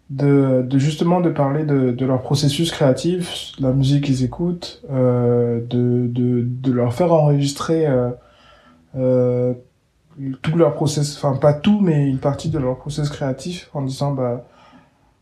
de, 0.10 0.64
de, 0.68 0.78
justement 0.78 1.20
de 1.20 1.30
parler 1.30 1.66
de, 1.66 1.92
de, 1.92 2.06
leur 2.06 2.22
processus 2.22 2.72
créatif, 2.72 3.54
la 3.60 3.72
musique 3.72 4.06
qu'ils 4.06 4.24
écoutent, 4.24 4.84
euh, 4.92 5.62
de, 5.62 6.08
de, 6.08 6.44
de, 6.46 6.72
leur 6.72 6.94
faire 6.94 7.12
enregistrer 7.12 7.88
euh, 7.88 8.12
euh, 8.96 9.54
tout 10.42 10.56
leur 10.58 10.74
process, 10.76 11.18
enfin 11.18 11.38
pas 11.38 11.54
tout, 11.54 11.80
mais 11.82 12.08
une 12.08 12.20
partie 12.20 12.50
de 12.50 12.60
leur 12.60 12.78
process 12.78 13.10
créatif 13.10 13.70
en 13.74 13.82
disant 13.82 14.14
bah 14.14 14.46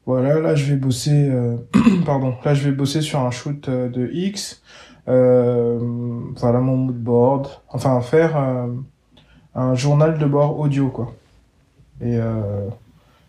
voilà 0.06 0.40
là 0.40 0.56
je 0.56 0.66
vais 0.66 0.75
bosser, 0.75 1.30
euh, 1.30 1.58
pardon, 2.06 2.36
là 2.44 2.54
je 2.54 2.70
vais 2.70 2.75
bosser 2.75 3.02
sur 3.02 3.20
un 3.20 3.32
shoot 3.32 3.68
euh, 3.70 3.90
de 3.90 4.10
X, 4.13 4.62
euh, 5.08 5.80
voilà 6.36 6.60
mon 6.60 6.78
mood 6.78 6.96
board, 6.96 7.48
enfin 7.70 8.00
faire 8.02 8.38
un 9.56 9.75
journal 9.75 10.18
de 10.18 10.25
bord 10.25 10.60
audio 10.60 10.90
quoi. 10.90 11.13
Et 12.02 12.18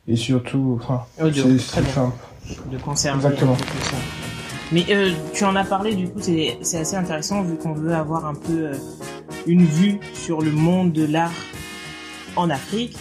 et 0.06 0.16
surtout, 0.16 0.78
enfin, 0.80 1.04
c'est 1.18 1.58
simple. 1.58 2.12
De 2.70 2.76
conserver 2.76 3.26
Exactement. 3.26 3.56
Mais 4.70 4.84
euh, 4.90 5.12
tu 5.32 5.44
en 5.44 5.56
as 5.56 5.64
parlé, 5.64 5.94
du 5.94 6.08
coup, 6.08 6.20
c'est 6.20 6.58
assez 6.78 6.96
intéressant 6.96 7.42
vu 7.42 7.56
qu'on 7.56 7.73
veut 7.73 7.94
avoir 7.94 8.26
un 8.26 8.34
peu 8.34 8.66
euh, 8.66 8.75
une 9.46 9.64
vue 9.64 9.99
sur 10.12 10.42
le 10.42 10.50
monde 10.50 10.92
de 10.92 11.06
l'art 11.06 11.32
en 12.37 12.50
Afrique. 12.50 12.96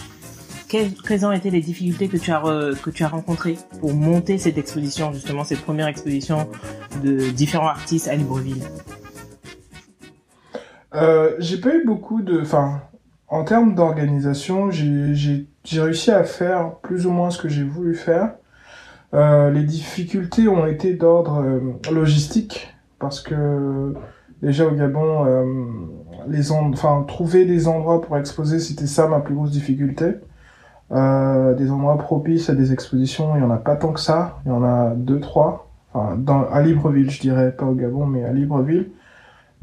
Quelles, 0.69 1.25
ont 1.25 1.31
été 1.31 1.51
les 1.51 1.61
difficultés 1.61 2.07
que 2.07 2.17
tu 2.17 2.31
as 2.31 2.41
que 2.81 2.89
tu 2.89 3.03
as 3.03 3.07
rencontrées 3.07 3.57
pour 3.79 3.93
monter 3.93 4.39
cette 4.39 4.57
exposition, 4.57 5.13
justement 5.13 5.43
cette 5.43 5.61
première 5.61 5.87
exposition 5.87 6.47
de 7.03 7.29
différents 7.29 7.67
artistes 7.67 8.07
à 8.07 8.15
Libreville? 8.15 8.63
Euh, 10.95 11.35
J'ai 11.39 11.59
pas 11.59 11.75
eu 11.75 11.85
beaucoup 11.85 12.21
de, 12.21 12.41
enfin, 12.41 12.81
en 13.33 13.43
termes 13.43 13.73
d'organisation, 13.73 14.69
j'ai 14.69 15.47
réussi 15.81 16.11
à 16.11 16.23
faire 16.23 16.75
plus 16.83 17.07
ou 17.07 17.11
moins 17.11 17.31
ce 17.31 17.41
que 17.41 17.49
j'ai 17.49 17.63
voulu 17.63 17.95
faire. 17.95 18.35
Euh, 19.15 19.49
les 19.49 19.63
difficultés 19.63 20.47
ont 20.47 20.67
été 20.67 20.93
d'ordre 20.93 21.41
euh, 21.41 21.91
logistique 21.91 22.75
parce 22.99 23.21
que 23.21 23.95
déjà 24.43 24.67
au 24.67 24.71
Gabon, 24.71 25.25
euh, 25.25 27.03
trouver 27.07 27.45
des 27.45 27.67
endroits 27.67 28.01
pour 28.01 28.17
exposer, 28.19 28.59
c'était 28.59 28.85
ça 28.85 29.07
ma 29.07 29.19
plus 29.19 29.33
grosse 29.33 29.51
difficulté. 29.51 30.13
Des 30.91 31.71
endroits 31.71 31.97
propices 31.97 32.51
à 32.51 32.53
des 32.53 32.71
expositions, 32.71 33.35
il 33.35 33.41
y 33.41 33.43
en 33.43 33.49
a 33.49 33.57
pas 33.57 33.75
tant 33.75 33.93
que 33.93 33.99
ça. 33.99 34.37
Il 34.45 34.49
y 34.49 34.51
en 34.51 34.63
a 34.63 34.91
deux, 34.95 35.19
trois. 35.19 35.71
Enfin, 35.91 36.17
dans, 36.17 36.47
à 36.51 36.61
Libreville, 36.61 37.09
je 37.09 37.19
dirais, 37.19 37.51
pas 37.51 37.65
au 37.65 37.73
Gabon, 37.73 38.05
mais 38.05 38.23
à 38.23 38.31
Libreville 38.31 38.91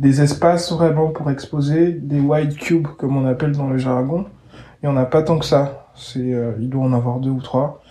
des 0.01 0.23
espaces 0.23 0.73
vraiment 0.73 1.09
pour 1.09 1.31
exposer, 1.31 1.93
des 1.93 2.21
white 2.21 2.57
cubes 2.57 2.89
comme 2.99 3.17
on 3.17 3.27
appelle 3.27 3.53
dans 3.53 3.69
le 3.69 3.79
jargon. 3.79 4.25
Il 4.83 4.89
n'y 4.89 4.93
en 4.93 4.97
a 4.97 5.05
pas 5.05 5.23
tant 5.23 5.39
que 5.39 5.45
ça. 5.45 5.91
C'est, 5.95 6.33
euh, 6.33 6.53
il 6.59 6.71
doit 6.71 6.83
en 6.83 6.95
avoir 6.95 7.21
deux 7.21 7.31
ou 7.31 7.43
trois. 7.43 7.83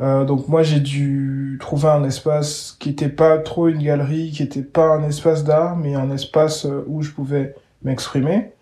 Euh, 0.00 0.24
donc 0.24 0.48
moi 0.48 0.62
j'ai 0.62 0.80
dû 0.80 1.58
trouver 1.60 1.88
un 1.88 2.04
espace 2.04 2.76
qui 2.78 2.88
était 2.90 3.08
pas 3.08 3.38
trop 3.38 3.68
une 3.68 3.82
galerie, 3.82 4.30
qui 4.30 4.42
était 4.42 4.62
pas 4.62 4.94
un 4.94 5.02
espace 5.02 5.44
d'art, 5.44 5.76
mais 5.76 5.94
un 5.94 6.10
espace 6.10 6.66
euh, 6.66 6.84
où 6.86 7.02
je 7.02 7.10
pouvais 7.10 7.54
m'exprimer. 7.82 8.52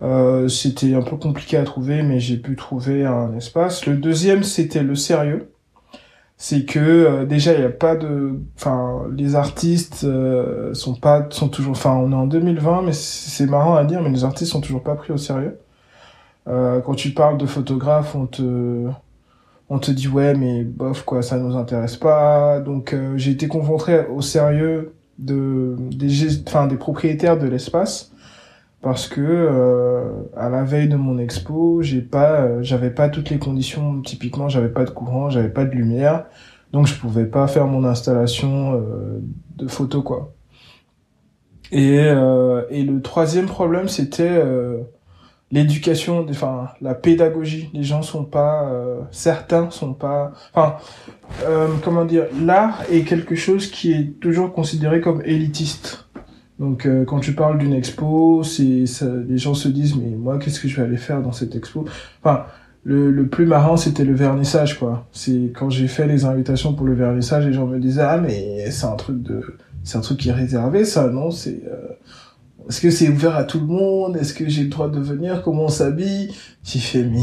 Euh, 0.00 0.48
c'était 0.48 0.94
un 0.94 1.02
peu 1.02 1.16
compliqué 1.16 1.56
à 1.56 1.64
trouver, 1.64 2.02
mais 2.02 2.20
j'ai 2.20 2.36
pu 2.38 2.56
trouver 2.56 3.04
un 3.04 3.34
espace. 3.36 3.86
Le 3.86 3.96
deuxième 3.96 4.42
c'était 4.42 4.82
le 4.82 4.94
sérieux. 4.94 5.50
C'est 6.40 6.64
que 6.64 6.78
euh, 6.78 7.24
déjà 7.26 7.52
il 7.52 7.60
y 7.60 7.64
a 7.64 7.68
pas 7.68 7.96
de 7.96 8.40
enfin 8.56 9.02
les 9.14 9.34
artistes 9.34 10.04
euh, 10.04 10.72
sont 10.72 10.94
pas 10.94 11.26
sont 11.30 11.48
toujours 11.48 11.72
enfin 11.72 11.94
on 11.96 12.12
est 12.12 12.14
en 12.14 12.28
2020 12.28 12.82
mais 12.82 12.92
c'est 12.92 13.46
marrant 13.46 13.74
à 13.74 13.84
dire 13.84 14.00
mais 14.02 14.10
les 14.10 14.24
artistes 14.24 14.52
sont 14.52 14.60
toujours 14.60 14.84
pas 14.84 14.94
pris 14.94 15.12
au 15.12 15.16
sérieux. 15.18 15.58
Euh, 16.46 16.80
quand 16.80 16.94
tu 16.94 17.10
parles 17.10 17.38
de 17.38 17.46
photographe 17.46 18.14
on 18.14 18.26
te 18.26 18.86
on 19.68 19.78
te 19.80 19.90
dit 19.90 20.06
ouais 20.08 20.34
mais 20.34 20.62
bof 20.62 21.02
quoi 21.02 21.22
ça 21.22 21.38
nous 21.38 21.56
intéresse 21.56 21.96
pas. 21.96 22.60
Donc 22.60 22.92
euh, 22.94 23.18
j'ai 23.18 23.32
été 23.32 23.48
confronté 23.48 24.02
au 24.08 24.22
sérieux 24.22 24.94
de 25.18 25.74
des 25.90 26.40
enfin 26.46 26.68
des 26.68 26.76
propriétaires 26.76 27.38
de 27.38 27.48
l'espace 27.48 28.12
parce 28.80 29.08
que 29.08 29.20
euh, 29.20 30.22
à 30.36 30.48
la 30.48 30.62
veille 30.62 30.88
de 30.88 30.96
mon 30.96 31.18
expo, 31.18 31.82
j'ai 31.82 32.00
pas, 32.00 32.42
euh, 32.42 32.62
j'avais 32.62 32.90
pas 32.90 33.08
toutes 33.08 33.30
les 33.30 33.38
conditions. 33.38 34.00
Typiquement, 34.02 34.48
j'avais 34.48 34.68
pas 34.68 34.84
de 34.84 34.90
courant, 34.90 35.30
j'avais 35.30 35.48
pas 35.48 35.64
de 35.64 35.72
lumière, 35.72 36.26
donc 36.72 36.86
je 36.86 36.94
pouvais 36.94 37.26
pas 37.26 37.48
faire 37.48 37.66
mon 37.66 37.84
installation 37.84 38.74
euh, 38.74 39.20
de 39.56 39.66
photo 39.66 40.02
quoi. 40.02 40.32
Et 41.72 41.98
euh, 42.00 42.62
et 42.70 42.82
le 42.84 43.02
troisième 43.02 43.46
problème, 43.46 43.88
c'était 43.88 44.42
l'éducation, 45.50 46.24
enfin 46.30 46.68
la 46.80 46.94
pédagogie. 46.94 47.70
Les 47.74 47.82
gens 47.82 48.02
sont 48.02 48.24
pas, 48.24 48.72
certains 49.10 49.70
sont 49.70 49.92
pas, 49.92 50.32
enfin 50.54 50.76
comment 51.82 52.04
dire, 52.04 52.26
l'art 52.40 52.84
est 52.90 53.02
quelque 53.02 53.34
chose 53.34 53.70
qui 53.70 53.92
est 53.92 54.20
toujours 54.20 54.52
considéré 54.52 55.00
comme 55.00 55.20
élitiste 55.26 56.07
donc 56.58 56.86
euh, 56.86 57.04
quand 57.04 57.20
tu 57.20 57.34
parles 57.34 57.58
d'une 57.58 57.72
expo, 57.72 58.42
c'est 58.42 58.84
les 59.28 59.38
gens 59.38 59.54
se 59.54 59.68
disent 59.68 59.96
mais 59.96 60.16
moi 60.16 60.38
qu'est-ce 60.38 60.60
que 60.60 60.68
je 60.68 60.76
vais 60.76 60.82
aller 60.82 60.96
faire 60.96 61.22
dans 61.22 61.32
cette 61.32 61.54
expo? 61.54 61.84
Enfin 62.22 62.46
le, 62.84 63.10
le 63.10 63.26
plus 63.28 63.46
marrant 63.46 63.76
c'était 63.76 64.04
le 64.04 64.14
vernissage 64.14 64.78
quoi. 64.78 65.06
C'est 65.12 65.52
quand 65.54 65.70
j'ai 65.70 65.86
fait 65.88 66.06
les 66.06 66.24
invitations 66.24 66.74
pour 66.74 66.86
le 66.86 66.94
vernissage, 66.94 67.46
les 67.46 67.52
gens 67.52 67.66
me 67.66 67.78
disaient 67.78 68.02
ah 68.02 68.18
mais 68.18 68.70
c'est 68.70 68.86
un 68.86 68.96
truc 68.96 69.22
de 69.22 69.42
c'est 69.84 69.98
un 69.98 70.00
truc 70.00 70.18
qui 70.18 70.30
est 70.30 70.32
réservé 70.32 70.84
ça 70.84 71.08
non? 71.08 71.30
C'est 71.30 71.62
euh... 71.68 71.92
est-ce 72.68 72.80
que 72.80 72.90
c'est 72.90 73.08
ouvert 73.08 73.36
à 73.36 73.44
tout 73.44 73.60
le 73.60 73.66
monde? 73.66 74.16
Est-ce 74.16 74.34
que 74.34 74.48
j'ai 74.48 74.64
le 74.64 74.68
droit 74.68 74.88
de 74.88 74.98
venir? 74.98 75.42
Comment 75.42 75.66
on 75.66 75.68
s'habille? 75.68 76.34
J'ai 76.64 76.80
fait 76.80 77.04
mais 77.04 77.22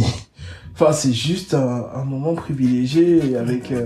enfin 0.74 0.94
c'est 0.94 1.14
juste 1.14 1.54
un, 1.54 1.88
un, 1.94 2.06
moment 2.06 2.36
privilégié 2.36 3.36
avec 3.36 3.72
euh... 3.74 3.86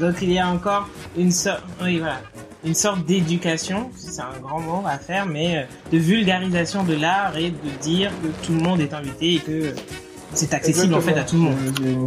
donc 0.00 0.16
il 0.20 0.32
y 0.32 0.38
a 0.38 0.48
encore 0.48 0.88
une 1.16 1.30
sorte 1.30 1.62
oui 1.80 1.98
voilà 1.98 2.20
une 2.64 2.74
sorte 2.74 3.06
d'éducation, 3.06 3.90
c'est 3.96 4.20
un 4.20 4.38
grand 4.42 4.60
mot 4.60 4.82
à 4.86 4.98
faire, 4.98 5.26
mais 5.26 5.58
euh, 5.58 5.62
de 5.92 5.98
vulgarisation 5.98 6.84
de 6.84 6.94
l'art 6.94 7.36
et 7.36 7.50
de 7.50 7.82
dire 7.82 8.10
que 8.22 8.46
tout 8.46 8.52
le 8.52 8.60
monde 8.60 8.80
est 8.80 8.92
invité 8.92 9.34
et 9.34 9.38
que 9.38 9.74
c'est 10.34 10.54
accessible 10.54 10.94
en 10.94 11.00
fait 11.00 11.18
à 11.18 11.24
tout 11.24 11.36
le 11.36 11.42
monde. 11.42 11.56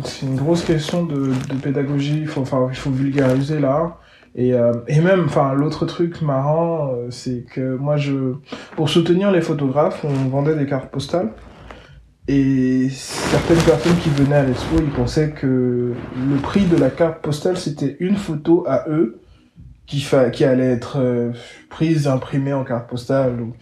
C'est 0.06 0.26
une 0.26 0.36
grosse 0.36 0.64
question 0.64 1.04
de, 1.04 1.34
de 1.50 1.56
pédagogie. 1.62 2.20
Il 2.22 2.28
faut, 2.28 2.42
enfin, 2.42 2.68
il 2.70 2.78
faut 2.78 2.92
vulgariser 2.92 3.60
l'art. 3.60 4.00
Et, 4.36 4.54
euh, 4.54 4.74
et 4.88 5.00
même, 5.00 5.26
enfin, 5.26 5.54
l'autre 5.54 5.86
truc 5.86 6.22
marrant, 6.22 6.92
euh, 6.94 7.08
c'est 7.12 7.46
que 7.54 7.76
moi, 7.76 7.98
je, 7.98 8.34
pour 8.76 8.90
soutenir 8.90 9.32
les 9.32 9.42
photographes, 9.42 10.04
on 10.04 10.30
vendait 10.30 10.56
des 10.56 10.66
cartes 10.66 10.90
postales. 10.90 11.34
Et 12.28 12.88
certaines 12.90 13.62
personnes 13.64 13.98
qui 13.98 14.10
venaient 14.10 14.38
à 14.38 14.44
l'expo, 14.44 14.78
ils 14.80 14.92
pensaient 14.92 15.32
que 15.32 15.94
le 16.16 16.36
prix 16.42 16.66
de 16.66 16.78
la 16.78 16.90
carte 16.90 17.22
postale, 17.22 17.58
c'était 17.58 17.98
une 18.00 18.16
photo 18.16 18.64
à 18.66 18.86
eux 18.90 19.20
qui, 19.86 20.02
fa 20.02 20.30
qui 20.30 20.44
allait 20.44 20.72
être 20.72 20.98
euh, 21.00 21.32
prise, 21.70 22.08
imprimée 22.08 22.54
en 22.54 22.64
carte 22.64 22.90
postale. 22.90 23.38
Donc... 23.38 23.56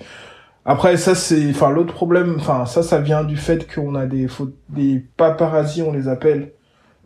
Après, 0.64 0.96
ça, 0.98 1.16
c'est, 1.16 1.50
enfin, 1.50 1.72
l'autre 1.72 1.94
problème, 1.94 2.36
enfin, 2.38 2.66
ça, 2.66 2.84
ça 2.84 3.00
vient 3.00 3.24
du 3.24 3.36
fait 3.36 3.68
qu'on 3.74 3.96
a 3.96 4.06
des 4.06 4.28
des 4.70 5.04
paparazzi, 5.18 5.82
on 5.82 5.92
les 5.92 6.08
appelle, 6.08 6.52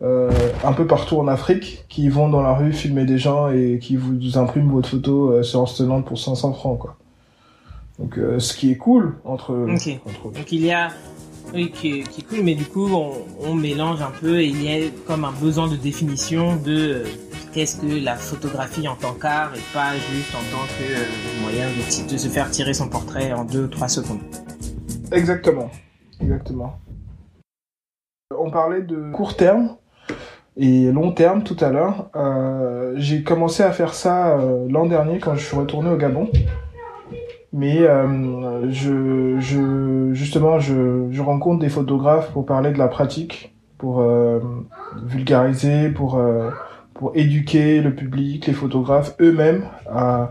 euh, 0.02 0.30
un 0.62 0.74
peu 0.74 0.86
partout 0.86 1.16
en 1.18 1.26
Afrique, 1.26 1.86
qui 1.88 2.10
vont 2.10 2.28
dans 2.28 2.42
la 2.42 2.52
rue 2.52 2.72
filmer 2.72 3.06
des 3.06 3.16
gens 3.16 3.48
et 3.48 3.78
qui 3.80 3.96
vous 3.96 4.36
impriment 4.36 4.70
votre 4.70 4.90
photo 4.90 5.30
euh, 5.30 5.42
sur 5.42 5.66
Stelland 5.68 6.02
pour 6.02 6.18
500 6.18 6.52
francs, 6.52 6.78
quoi. 6.78 6.96
Donc, 7.98 8.18
euh, 8.18 8.38
ce 8.38 8.54
qui 8.54 8.70
est 8.70 8.76
cool 8.76 9.16
entre, 9.24 9.52
entre 9.54 10.30
Donc, 10.32 10.52
il 10.52 10.66
y 10.66 10.70
a 10.70 10.90
oui, 11.54 11.70
qui, 11.70 12.00
est 12.00 12.28
cool, 12.28 12.42
mais 12.42 12.54
du 12.54 12.64
coup, 12.64 12.88
on, 13.40 13.54
mélange 13.54 14.02
un 14.02 14.12
peu 14.20 14.40
et 14.40 14.46
il 14.46 14.62
y 14.62 14.68
a 14.68 14.88
comme 15.06 15.24
un 15.24 15.32
besoin 15.32 15.68
de 15.68 15.76
définition 15.76 16.56
de 16.56 16.76
euh, 16.76 17.04
qu'est-ce 17.52 17.80
que 17.80 18.04
la 18.04 18.16
photographie 18.16 18.86
en 18.86 18.96
tant 18.96 19.14
qu'art 19.14 19.54
et 19.54 19.60
pas 19.72 19.94
juste 19.94 20.34
en 20.34 20.44
tant 20.54 20.64
que 20.66 20.92
euh, 20.92 21.42
moyen 21.42 21.66
de, 22.10 22.16
se 22.16 22.28
faire 22.28 22.50
tirer 22.50 22.74
son 22.74 22.88
portrait 22.88 23.32
en 23.32 23.46
2-3 23.46 23.88
secondes. 23.88 24.20
Exactement, 25.10 25.70
exactement. 26.20 26.78
On 28.36 28.50
parlait 28.50 28.82
de 28.82 29.10
court 29.12 29.36
terme 29.36 29.76
et 30.56 30.90
long 30.90 31.12
terme 31.12 31.44
tout 31.44 31.56
à 31.60 31.70
l'heure. 31.70 32.10
Euh, 32.16 32.94
J'ai 32.96 33.22
commencé 33.22 33.62
à 33.62 33.70
faire 33.72 33.94
ça 33.94 34.38
euh, 34.38 34.66
l'an 34.68 34.86
dernier 34.86 35.18
quand 35.18 35.34
je 35.34 35.44
suis 35.44 35.56
retourné 35.56 35.90
au 35.90 35.96
Gabon 35.96 36.28
mais 37.56 37.78
euh, 37.80 38.70
je, 38.70 39.40
je, 39.40 40.12
justement, 40.12 40.58
je, 40.58 41.08
je 41.10 41.22
rencontre 41.22 41.60
des 41.60 41.70
photographes 41.70 42.30
pour 42.32 42.44
parler 42.44 42.70
de 42.70 42.76
la 42.76 42.86
pratique, 42.86 43.54
pour 43.78 44.00
euh, 44.00 44.40
vulgariser, 45.02 45.88
pour, 45.88 46.16
euh, 46.16 46.50
pour 46.92 47.12
éduquer 47.14 47.80
le 47.80 47.94
public, 47.94 48.46
les 48.46 48.52
photographes 48.52 49.16
eux-mêmes 49.22 49.64
à 49.90 50.30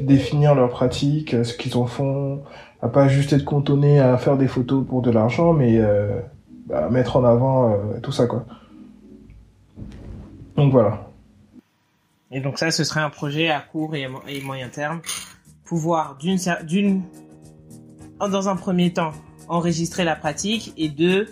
définir 0.00 0.54
leur 0.54 0.70
pratique, 0.70 1.36
ce 1.44 1.52
qu'ils 1.52 1.76
en 1.76 1.84
font, 1.84 2.40
à 2.80 2.88
pas 2.88 3.06
juste 3.06 3.34
être 3.34 3.44
cantonné 3.44 4.00
à 4.00 4.16
faire 4.16 4.38
des 4.38 4.48
photos 4.48 4.82
pour 4.86 5.02
de 5.02 5.10
l'argent, 5.10 5.52
mais 5.52 5.76
euh, 5.76 6.20
à 6.72 6.88
mettre 6.88 7.16
en 7.16 7.24
avant 7.24 7.70
euh, 7.70 7.76
tout 8.02 8.12
ça, 8.12 8.26
quoi. 8.26 8.46
Donc 10.56 10.72
voilà. 10.72 11.06
Et 12.30 12.40
donc 12.40 12.58
ça, 12.58 12.70
ce 12.70 12.82
serait 12.82 13.00
un 13.00 13.10
projet 13.10 13.50
à 13.50 13.60
court 13.60 13.94
et 13.94 14.08
moyen 14.42 14.70
terme 14.70 15.02
pouvoir 15.64 16.16
d'une 16.18 16.38
d'une 16.64 17.02
dans 18.20 18.48
un 18.48 18.56
premier 18.56 18.92
temps 18.92 19.12
enregistrer 19.48 20.04
la 20.04 20.16
pratique 20.16 20.72
et 20.76 20.88
de 20.88 21.28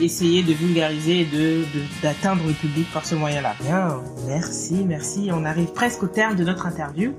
essayer 0.00 0.42
de 0.42 0.52
vulgariser 0.52 1.20
et 1.20 1.24
de 1.24 1.64
d'atteindre 2.02 2.42
le 2.46 2.54
public 2.54 2.90
par 2.92 3.04
ce 3.04 3.14
moyen-là. 3.14 3.54
Bien, 3.62 4.00
merci, 4.26 4.84
merci. 4.86 5.30
On 5.32 5.44
arrive 5.44 5.72
presque 5.72 6.02
au 6.02 6.06
terme 6.06 6.36
de 6.36 6.44
notre 6.44 6.66
interview 6.66 7.12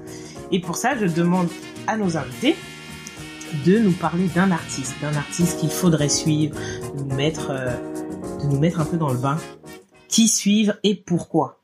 et 0.52 0.60
pour 0.60 0.76
ça, 0.76 0.98
je 0.98 1.06
demande 1.06 1.48
à 1.88 1.98
nos 1.98 2.18
invités 2.18 2.56
de 3.66 3.78
nous 3.78 3.92
parler 3.92 4.28
d'un 4.28 4.52
artiste, 4.52 4.96
d'un 5.02 5.16
artiste 5.16 5.60
qu'il 5.60 5.70
faudrait 5.70 6.10
suivre, 6.10 6.56
de 6.96 7.04
nous 7.04 7.16
mettre 7.16 7.52
euh, 7.52 7.76
de 8.42 8.48
nous 8.48 8.60
mettre 8.60 8.80
un 8.80 8.86
peu 8.86 8.98
dans 8.98 9.12
le 9.12 9.18
bain. 9.18 9.38
Qui 10.08 10.28
suivre 10.28 10.74
et 10.84 10.96
pourquoi? 10.96 11.60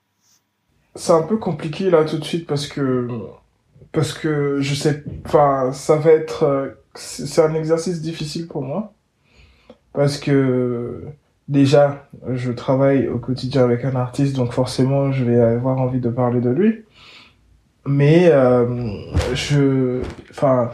C'est 0.96 1.12
un 1.12 1.22
peu 1.22 1.38
compliqué 1.38 1.90
là 1.90 2.04
tout 2.04 2.18
de 2.18 2.24
suite 2.24 2.48
parce 2.48 2.68
que 2.68 3.08
parce 3.92 4.14
que 4.14 4.62
je 4.62 4.76
sais, 4.76 5.04
enfin, 5.26 5.72
ça 5.74 5.96
va 5.96 6.12
être, 6.12 6.44
euh, 6.44 6.70
c'est 6.96 7.42
un 7.42 7.54
exercice 7.54 8.02
difficile 8.02 8.48
pour 8.48 8.62
moi, 8.62 8.94
parce 9.94 10.18
que 10.18 11.04
déjà, 11.48 12.08
je 12.30 12.52
travaille 12.52 13.08
au 13.08 13.18
quotidien 13.18 13.64
avec 13.64 13.86
un 13.86 13.96
artiste, 13.96 14.36
donc 14.36 14.54
forcément, 14.54 15.12
je 15.12 15.24
vais 15.24 15.40
avoir 15.40 15.80
envie 15.80 16.00
de 16.00 16.10
parler 16.10 16.42
de 16.42 16.50
lui, 16.50 16.86
mais 17.86 18.30
euh, 18.32 18.68
je, 19.34 20.02
enfin, 20.30 20.72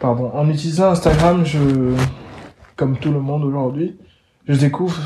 pardon, 0.00 0.30
en 0.34 0.48
utilisant 0.48 0.90
Instagram, 0.90 1.44
je, 1.44 1.94
comme 2.74 2.98
tout 2.98 3.12
le 3.12 3.20
monde 3.20 3.44
aujourd'hui, 3.44 3.96
je 4.48 4.54
découvre 4.54 5.00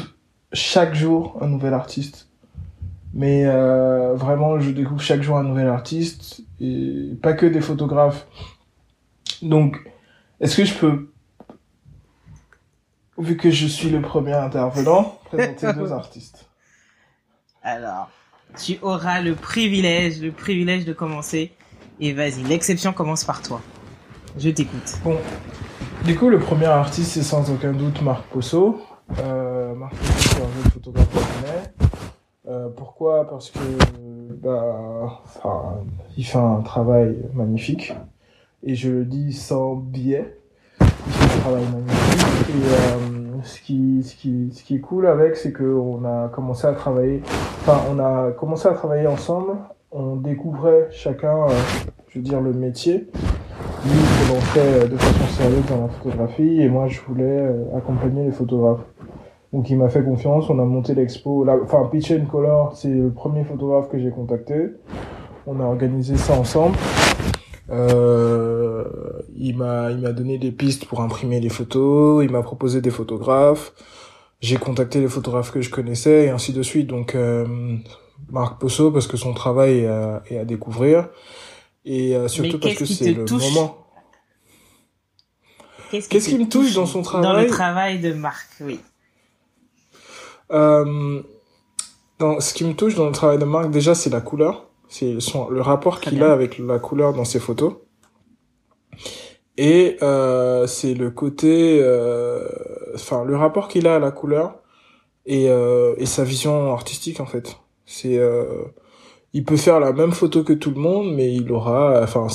chaque 0.53 0.95
jour 0.95 1.38
un 1.43 1.49
nouvel 1.49 1.75
artiste 1.75 2.30
mais 3.12 3.44
euh, 3.44 4.14
vraiment, 4.14 4.61
je 4.61 4.70
découvre 4.70 5.01
chaque 5.01 5.23
jour 5.23 5.37
un 5.37 5.42
nouvel 5.42 5.68
artiste 5.68 6.42
et 6.61 7.11
pas 7.23 7.33
que 7.33 7.46
des 7.46 7.61
photographes. 7.61 8.27
Donc, 9.42 9.79
est-ce 10.40 10.57
que 10.57 10.64
je 10.64 10.75
peux, 10.75 11.11
vu 13.18 13.37
que 13.37 13.51
je 13.51 13.66
suis 13.66 13.90
le 13.90 14.01
premier 14.01 14.35
intervenant, 14.35 15.18
présenter 15.25 15.73
deux 15.73 15.92
artistes? 15.92 16.49
Alors, 17.62 18.11
tu 18.57 18.79
auras 18.83 19.20
le 19.20 19.35
privilège, 19.35 20.20
le 20.20 20.33
privilège 20.33 20.85
de 20.85 20.92
commencer. 20.92 21.53
Et 22.01 22.12
vas-y, 22.12 22.42
l'exception 22.44 22.92
commence 22.92 23.25
par 23.25 23.42
toi. 23.42 23.61
Je 24.38 24.49
t'écoute. 24.51 24.99
Bon, 25.05 25.18
du 26.05 26.16
coup, 26.16 26.31
le 26.31 26.38
premier 26.38 26.66
artiste, 26.66 27.12
c'est 27.12 27.23
sans 27.23 27.51
aucun 27.51 27.73
doute 27.73 28.01
Marc 28.01 28.25
Posso. 28.29 28.81
Euh, 29.18 29.75
Marc 29.75 29.94
Posso, 29.96 30.12
c'est 30.16 30.37
un 30.37 30.62
jeune 30.62 30.73
photographe 30.73 31.30
euh, 32.50 32.68
pourquoi? 32.74 33.28
Parce 33.28 33.50
que 33.50 33.60
bah, 34.42 35.22
il 36.16 36.24
fait 36.24 36.38
un 36.38 36.62
travail 36.62 37.16
magnifique 37.32 37.94
et 38.64 38.74
je 38.74 38.90
le 38.90 39.04
dis 39.04 39.32
sans 39.32 39.76
biais. 39.76 40.36
Il 40.80 41.12
fait 41.12 41.36
un 41.36 41.40
travail 41.40 41.64
magnifique 41.72 42.48
et 42.48 42.66
euh, 42.66 43.42
ce 43.44 43.60
qui 43.60 44.02
ce 44.02 44.16
qui 44.16 44.50
ce 44.52 44.64
qui 44.64 44.76
est 44.76 44.80
cool 44.80 45.06
avec 45.06 45.36
c'est 45.36 45.52
que 45.52 45.62
on 45.62 46.04
a 46.04 46.28
commencé 46.28 46.66
à 46.66 46.72
travailler. 46.72 47.22
Enfin, 47.60 47.82
on 47.88 48.00
a 48.00 48.32
commencé 48.32 48.66
à 48.66 48.72
travailler 48.72 49.06
ensemble. 49.06 49.52
On 49.92 50.16
découvrait 50.16 50.88
chacun, 50.90 51.44
euh, 51.44 51.50
je 52.08 52.18
veux 52.18 52.24
dire, 52.24 52.40
le 52.40 52.52
métier. 52.52 53.08
Lui, 53.84 53.92
il 53.92 54.40
fait 54.42 54.88
de 54.88 54.96
façon 54.96 55.36
sérieuse 55.36 55.66
dans 55.66 55.82
la 55.82 55.88
photographie 55.88 56.62
et 56.62 56.68
moi, 56.68 56.88
je 56.88 57.00
voulais 57.00 57.48
accompagner 57.76 58.24
les 58.24 58.32
photographes. 58.32 58.84
Donc 59.52 59.68
il 59.68 59.76
m'a 59.76 59.88
fait 59.88 60.04
confiance, 60.04 60.48
on 60.48 60.58
a 60.60 60.64
monté 60.64 60.94
l'expo. 60.94 61.44
Enfin, 61.64 61.88
Pitch 61.90 62.12
and 62.12 62.26
Color, 62.26 62.76
c'est 62.76 62.88
le 62.88 63.10
premier 63.10 63.44
photographe 63.44 63.88
que 63.88 63.98
j'ai 63.98 64.10
contacté. 64.10 64.68
On 65.46 65.58
a 65.58 65.64
organisé 65.64 66.16
ça 66.16 66.34
ensemble. 66.34 66.76
Euh, 67.70 68.84
il 69.36 69.56
m'a 69.56 69.90
il 69.90 69.98
m'a 69.98 70.12
donné 70.12 70.38
des 70.38 70.50
pistes 70.50 70.86
pour 70.86 71.00
imprimer 71.00 71.40
les 71.40 71.48
photos, 71.48 72.24
il 72.24 72.30
m'a 72.30 72.42
proposé 72.42 72.80
des 72.80 72.90
photographes. 72.90 73.72
J'ai 74.40 74.56
contacté 74.56 75.00
les 75.00 75.08
photographes 75.08 75.50
que 75.50 75.60
je 75.60 75.70
connaissais 75.70 76.26
et 76.26 76.30
ainsi 76.30 76.52
de 76.52 76.62
suite. 76.62 76.86
Donc 76.86 77.14
euh, 77.14 77.46
Marc 78.30 78.60
Posso 78.60 78.90
parce 78.92 79.06
que 79.06 79.16
son 79.16 79.34
travail 79.34 79.80
est 79.80 79.86
à, 79.86 80.22
est 80.30 80.38
à 80.38 80.44
découvrir 80.44 81.08
et 81.84 82.14
euh, 82.14 82.28
surtout 82.28 82.58
parce 82.60 82.74
que 82.74 82.84
c'est 82.84 83.12
le 83.12 83.24
moment. 83.24 83.76
Qu'est-ce 85.90 86.08
qui, 86.08 86.38
me 86.38 86.48
touche 86.48 86.74
dans 86.74 86.86
son 86.86 87.02
travail 87.02 87.24
Dans 87.24 87.40
le 87.40 87.48
travail 87.48 87.98
de 87.98 88.12
Marc, 88.12 88.48
oui. 88.60 88.78
Euh, 90.52 91.22
dans, 92.18 92.40
ce 92.40 92.54
qui 92.54 92.64
me 92.64 92.74
touche 92.74 92.94
dans 92.94 93.06
le 93.06 93.12
travail 93.12 93.38
de 93.38 93.44
Marc, 93.44 93.70
déjà, 93.70 93.94
c'est 93.94 94.10
la 94.10 94.20
couleur. 94.20 94.66
C'est 94.88 95.14
le 95.50 95.60
rapport 95.60 96.00
qu'il 96.00 96.22
a 96.22 96.32
avec 96.32 96.58
la 96.58 96.78
couleur 96.78 97.12
dans 97.12 97.24
ses 97.24 97.38
photos. 97.38 97.74
Et 99.56 99.98
euh, 100.02 100.66
c'est 100.66 100.94
le 100.94 101.10
côté, 101.10 101.80
euh, 101.82 102.48
enfin, 102.94 103.24
le 103.24 103.36
rapport 103.36 103.68
qu'il 103.68 103.86
a 103.86 103.96
à 103.96 103.98
la 103.98 104.10
couleur 104.10 104.54
et, 105.26 105.50
euh, 105.50 105.94
et 105.98 106.06
sa 106.06 106.24
vision 106.24 106.72
artistique 106.72 107.20
en 107.20 107.26
fait. 107.26 107.58
C'est, 107.84 108.18
euh, 108.18 108.64
il 109.32 109.44
peut 109.44 109.56
faire 109.56 109.78
la 109.80 109.92
même 109.92 110.12
photo 110.12 110.44
que 110.44 110.52
tout 110.54 110.70
le 110.70 110.80
monde, 110.80 111.14
mais 111.14 111.32
il 111.32 111.52
aura, 111.52 112.00
enfin, 112.02 112.26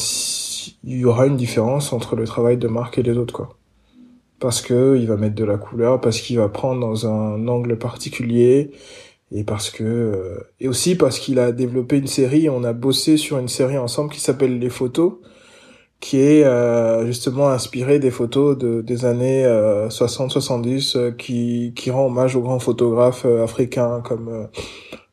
il 0.84 1.00
y 1.00 1.06
aura 1.06 1.26
une 1.26 1.38
différence 1.38 1.94
entre 1.94 2.16
le 2.16 2.26
travail 2.26 2.58
de 2.58 2.68
Marc 2.68 2.98
et 2.98 3.04
les 3.04 3.18
autres 3.18 3.34
quoi 3.34 3.58
parce 4.46 4.62
que 4.62 4.96
il 4.96 5.08
va 5.08 5.18
mettre 5.18 5.34
de 5.34 5.44
la 5.44 5.58
couleur, 5.58 6.00
parce 6.00 6.22
qu'il 6.22 6.38
va 6.38 6.50
prendre 6.50 6.80
dans 6.80 7.08
un 7.08 7.48
angle 7.48 7.80
particulier, 7.80 8.70
et 9.32 9.44
parce 9.44 9.72
que 9.72 9.84
euh, 9.84 10.38
et 10.60 10.68
aussi 10.68 10.96
parce 10.96 11.18
qu'il 11.18 11.40
a 11.40 11.52
développé 11.52 11.98
une 11.98 12.06
série. 12.06 12.48
On 12.48 12.64
a 12.64 12.72
bossé 12.72 13.18
sur 13.18 13.40
une 13.40 13.48
série 13.48 13.80
ensemble 13.80 14.12
qui 14.12 14.20
s'appelle 14.20 14.60
Les 14.60 14.70
Photos, 14.70 15.14
qui 16.00 16.20
est 16.20 16.44
euh, 16.44 17.08
justement 17.08 17.50
inspirée 17.50 17.98
des 17.98 18.12
photos 18.12 18.56
de, 18.56 18.82
des 18.82 19.06
années 19.06 19.46
60-70, 19.46 20.96
euh, 20.96 21.12
qui 21.12 21.74
qui 21.76 21.90
rend 21.90 22.06
hommage 22.06 22.36
aux 22.36 22.42
grands 22.42 22.60
photographes 22.60 23.26
africains 23.26 24.02
comme 24.04 24.48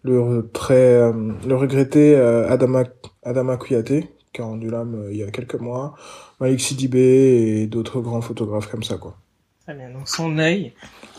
le 0.02 0.50
très 0.52 1.10
le 1.46 1.56
regretté 1.56 2.16
Adama 2.16 2.84
Adama 3.22 3.56
Kouyaté 3.56 4.10
qui 4.34 4.42
a 4.42 4.44
rendu 4.44 4.68
l'âme 4.68 5.08
il 5.10 5.16
y 5.16 5.22
a 5.22 5.30
quelques 5.30 5.60
mois, 5.60 5.94
Malik 6.40 6.60
Sidibé 6.60 7.62
et 7.62 7.66
d'autres 7.66 8.00
grands 8.00 8.22
photographes 8.22 8.68
comme 8.70 8.82
ça, 8.82 8.96
quoi. 8.96 9.16
Très 9.64 9.74
bien. 9.74 9.90
Donc 9.90 10.08
son 10.08 10.38
œil, 10.38 10.72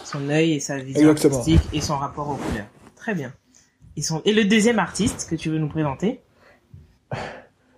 son 0.04 0.30
œil 0.30 0.54
et 0.54 0.60
sa 0.60 0.78
vision 0.78 1.10
artistique 1.10 1.62
et 1.72 1.82
son 1.82 1.98
rapport 1.98 2.30
aux 2.30 2.36
couleurs. 2.36 2.66
Très 2.96 3.14
bien. 3.14 3.32
Et, 3.96 4.02
et 4.26 4.34
le 4.34 4.46
deuxième 4.46 4.80
artiste 4.80 5.30
que 5.30 5.36
tu 5.36 5.50
veux 5.50 5.60
nous 5.60 5.70
présenter? 5.70 6.22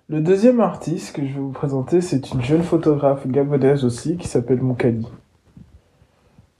Le 0.08 0.21
deuxième 0.21 0.60
artiste 0.60 1.15
que 1.15 1.23
je 1.23 1.34
vais 1.34 1.39
vous 1.39 1.51
présenter, 1.51 1.99
c'est 1.99 2.32
une 2.32 2.43
jeune 2.43 2.62
photographe 2.62 3.28
gabonaise 3.28 3.84
aussi 3.84 4.17
qui 4.17 4.28
s'appelle 4.28 4.62
Moukadi. 4.62 5.08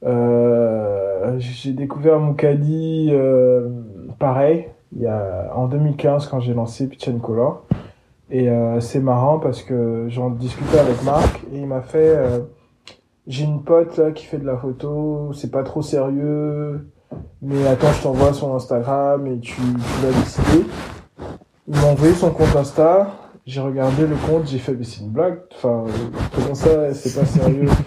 Euh, 0.04 1.39
j'ai 1.39 1.74
découvert 1.74 2.20
Moukadi 2.20 3.10
euh, 3.12 3.70
pareil 4.20 4.68
il 4.96 5.02
y 5.02 5.08
a, 5.08 5.52
en 5.56 5.68
2015 5.68 6.28
quand 6.28 6.39
j'ai 6.39 6.54
lancé 6.54 6.88
Pitch 6.88 7.10
Color. 7.22 7.65
Et 8.32 8.50
euh, 8.50 8.80
c'est 8.80 9.00
marrant 9.00 9.38
parce 9.38 9.62
que 9.62 10.08
j'en 10.10 10.32
discutais 10.32 10.80
avec 10.80 11.04
Marc 11.04 11.41
et 11.54 11.60
il 11.60 11.68
m'a 11.68 11.82
fait 11.82 12.15
euh, 12.15 12.39
j'ai 13.28 13.46
une 13.46 13.64
pote 13.64 13.98
là 13.98 14.12
qui 14.12 14.26
fait 14.26 14.38
de 14.38 14.46
la 14.46 14.58
photo, 14.58 15.32
c'est 15.34 15.52
pas 15.52 15.64
trop 15.64 15.82
sérieux, 15.82 16.90
mais 17.42 17.66
attends, 17.68 17.92
je 17.92 18.04
t'envoie 18.04 18.34
son 18.34 18.56
Instagram 18.56 19.26
et 19.28 19.40
tu, 19.40 19.56
tu 19.56 20.06
vas 20.06 20.12
décider. 20.20 20.66
Il 21.68 21.76
m'a 21.76 21.88
envoyé 21.88 22.14
son 22.14 22.32
compte 22.32 22.56
Insta, 22.56 23.08
j'ai 23.46 23.62
regardé 23.62 24.06
le 24.06 24.16
compte, 24.28 24.48
j'ai 24.48 24.60
fait 24.60 24.74
mais 24.74 24.84
c'est 24.84 25.02
une 25.02 25.10
blague, 25.10 25.40
enfin 25.54 25.86
comment 26.34 26.56
ça, 26.56 26.94
c'est 26.94 27.20
pas 27.20 27.26
sérieux? 27.26 27.70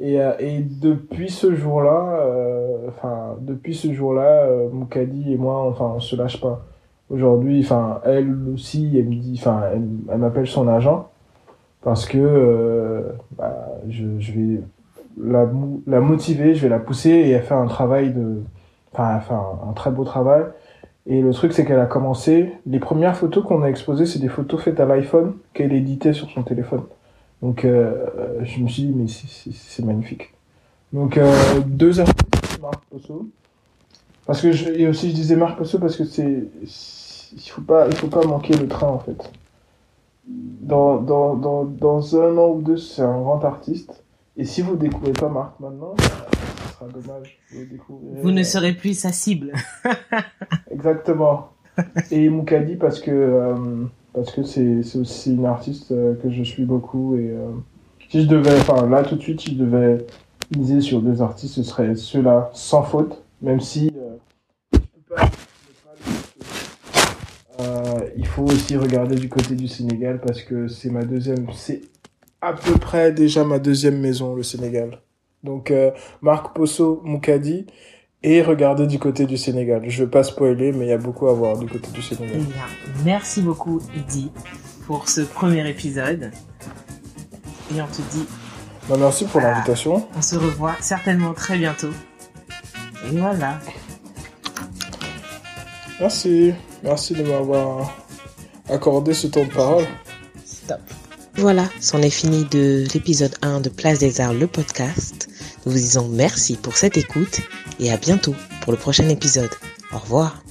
Et, 0.00 0.20
euh, 0.20 0.32
et 0.40 0.58
depuis 0.62 1.30
ce 1.30 1.54
jour-là, 1.54 2.24
euh, 2.24 2.88
enfin 2.88 3.36
depuis 3.40 3.72
ce 3.72 3.92
jour-là, 3.92 4.48
Moukadi 4.72 5.32
et 5.32 5.36
moi, 5.36 5.62
enfin 5.68 5.92
on 5.94 6.00
se 6.00 6.16
lâche 6.16 6.40
pas 6.40 6.64
aujourd'hui, 7.12 7.60
enfin, 7.60 8.00
elle 8.04 8.34
aussi, 8.52 8.90
elle 8.96 9.04
me 9.04 9.16
dit, 9.16 9.36
enfin, 9.38 9.62
elle, 9.72 10.18
m'appelle 10.18 10.46
son 10.46 10.66
agent 10.66 11.10
parce 11.82 12.06
que 12.06 12.18
euh, 12.18 13.02
bah, 13.36 13.68
je, 13.88 14.04
je, 14.18 14.32
vais 14.32 14.60
la, 15.20 15.48
la 15.86 16.00
motiver, 16.00 16.54
je 16.54 16.62
vais 16.62 16.68
la 16.68 16.78
pousser 16.78 17.10
et 17.10 17.30
elle 17.30 17.42
fait 17.42 17.54
un 17.54 17.66
travail 17.66 18.12
de, 18.12 18.42
enfin, 18.92 19.16
elle 19.16 19.22
fait 19.22 19.34
un, 19.34 19.72
très 19.74 19.90
beau 19.90 20.04
travail. 20.04 20.44
Et 21.06 21.20
le 21.20 21.32
truc, 21.32 21.52
c'est 21.52 21.64
qu'elle 21.64 21.80
a 21.80 21.86
commencé. 21.86 22.52
Les 22.64 22.78
premières 22.78 23.16
photos 23.16 23.44
qu'on 23.44 23.62
a 23.62 23.68
exposées, 23.68 24.06
c'est 24.06 24.20
des 24.20 24.28
photos 24.28 24.62
faites 24.62 24.78
à 24.78 24.86
l'iPhone 24.86 25.34
qu'elle 25.52 25.72
éditait 25.72 26.12
sur 26.12 26.30
son 26.30 26.44
téléphone. 26.44 26.82
Donc, 27.42 27.64
euh, 27.64 28.06
je 28.44 28.60
me 28.60 28.68
suis 28.68 28.84
dit, 28.84 28.94
mais 28.94 29.06
c'est 29.08 29.84
magnifique. 29.84 30.32
Donc, 30.92 31.16
euh, 31.16 31.32
deux 31.66 31.98
artistes, 31.98 32.60
Marc 32.60 32.84
Posso. 32.88 33.26
Parce 34.26 34.40
que 34.40 34.52
je, 34.52 34.70
et 34.70 34.86
aussi, 34.86 35.10
je 35.10 35.14
disais 35.14 35.34
Marc 35.34 35.58
Posso 35.58 35.78
parce 35.80 35.96
que 35.96 36.04
c'est 36.04 36.44
il 37.34 37.50
faut 37.50 37.62
pas 37.62 37.86
il 37.88 37.96
faut 37.96 38.08
pas 38.08 38.24
manquer 38.24 38.54
le 38.54 38.68
train 38.68 38.88
en 38.88 38.98
fait. 38.98 39.32
Dans, 40.26 41.00
dans, 41.00 41.34
dans, 41.34 41.64
dans 41.64 42.16
un 42.16 42.38
an 42.38 42.50
ou 42.50 42.62
deux, 42.62 42.76
c'est 42.76 43.02
un 43.02 43.20
grand 43.20 43.44
artiste. 43.44 44.04
Et 44.36 44.44
si 44.44 44.62
vous 44.62 44.76
découvrez 44.76 45.12
pas 45.12 45.28
Marc 45.28 45.58
maintenant, 45.60 45.94
ce 45.98 46.72
sera 46.74 46.86
dommage. 46.88 47.38
Vous, 47.88 48.00
vous 48.22 48.30
ne 48.30 48.42
serez 48.42 48.72
plus 48.72 48.98
sa 48.98 49.12
cible. 49.12 49.52
Exactement. 50.70 51.50
Et 52.10 52.28
Moukadi 52.28 52.76
parce 52.76 53.00
que 53.00 53.10
euh, 53.10 53.84
parce 54.12 54.30
que 54.32 54.42
c'est 54.42 54.82
c'est 54.82 54.98
aussi 54.98 55.34
une 55.34 55.46
artiste 55.46 55.92
euh, 55.92 56.14
que 56.22 56.30
je 56.30 56.42
suis 56.42 56.64
beaucoup 56.64 57.16
et 57.16 57.30
euh, 57.30 57.50
si 58.10 58.22
je 58.22 58.28
devais 58.28 58.52
enfin 58.60 58.86
là 58.88 59.02
tout 59.02 59.16
de 59.16 59.22
suite 59.22 59.40
si 59.40 59.54
je 59.56 59.64
devais 59.64 60.06
miser 60.54 60.82
sur 60.82 61.00
deux 61.00 61.22
artistes 61.22 61.54
ce 61.54 61.62
serait 61.62 61.94
ceux-là 61.94 62.50
sans 62.52 62.82
faute 62.82 63.22
même 63.40 63.60
si 63.60 63.90
je 64.72 64.78
peux 64.78 65.14
pas 65.14 65.30
euh, 67.62 68.00
il 68.16 68.26
faut 68.26 68.44
aussi 68.44 68.76
regarder 68.76 69.16
du 69.16 69.28
côté 69.28 69.54
du 69.54 69.68
Sénégal 69.68 70.20
parce 70.20 70.42
que 70.42 70.68
c'est 70.68 70.90
ma 70.90 71.04
deuxième, 71.04 71.46
c'est 71.54 71.82
à 72.40 72.52
peu 72.52 72.72
près 72.78 73.12
déjà 73.12 73.44
ma 73.44 73.58
deuxième 73.58 73.98
maison, 74.00 74.34
le 74.34 74.42
Sénégal. 74.42 75.00
Donc 75.44 75.70
euh, 75.70 75.90
Marc 76.20 76.54
Posso, 76.54 77.00
Moukadi 77.04 77.66
et 78.22 78.42
regarder 78.42 78.86
du 78.86 78.98
côté 78.98 79.26
du 79.26 79.36
Sénégal. 79.36 79.82
Je 79.88 80.04
veux 80.04 80.10
pas 80.10 80.22
spoiler, 80.22 80.72
mais 80.72 80.86
il 80.86 80.88
y 80.88 80.92
a 80.92 80.98
beaucoup 80.98 81.28
à 81.28 81.32
voir 81.32 81.58
du 81.58 81.66
côté 81.66 81.90
du 81.90 82.02
Sénégal. 82.02 82.40
Eh 82.40 83.04
merci 83.04 83.42
beaucoup, 83.42 83.80
Eddy, 83.96 84.30
pour 84.86 85.08
ce 85.08 85.22
premier 85.22 85.68
épisode. 85.68 86.30
Et 87.74 87.80
on 87.80 87.86
te 87.86 88.02
dit. 88.14 88.26
Bah, 88.88 88.96
merci 88.98 89.24
pour 89.24 89.40
l'invitation. 89.40 90.06
On 90.16 90.22
se 90.22 90.36
revoit 90.36 90.76
certainement 90.80 91.34
très 91.34 91.58
bientôt. 91.58 91.90
Et 93.10 93.16
voilà. 93.16 93.58
Merci. 96.02 96.52
Merci 96.82 97.14
de 97.14 97.22
m'avoir 97.22 97.96
accordé 98.68 99.14
ce 99.14 99.28
temps 99.28 99.44
de 99.44 99.52
parole. 99.52 99.86
Stop. 100.44 100.80
Voilà, 101.36 101.70
c'en 101.80 102.02
est 102.02 102.10
fini 102.10 102.44
de 102.50 102.84
l'épisode 102.92 103.36
1 103.40 103.60
de 103.60 103.68
Place 103.68 104.00
des 104.00 104.20
Arts, 104.20 104.34
le 104.34 104.48
podcast. 104.48 105.28
Nous 105.64 105.70
vous 105.70 105.78
disons 105.78 106.08
merci 106.08 106.56
pour 106.56 106.76
cette 106.76 106.96
écoute 106.96 107.38
et 107.78 107.92
à 107.92 107.96
bientôt 107.98 108.34
pour 108.62 108.72
le 108.72 108.78
prochain 108.78 109.08
épisode. 109.10 109.50
Au 109.92 109.98
revoir. 109.98 110.42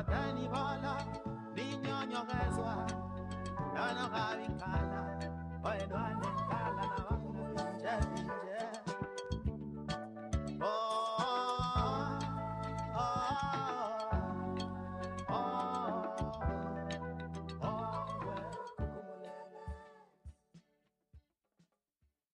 watani 0.00 0.48
bola 0.48 0.94
linyonyogezwa 1.56 2.72
nonogabikala 3.74 5.00
oedwane. 5.68 6.29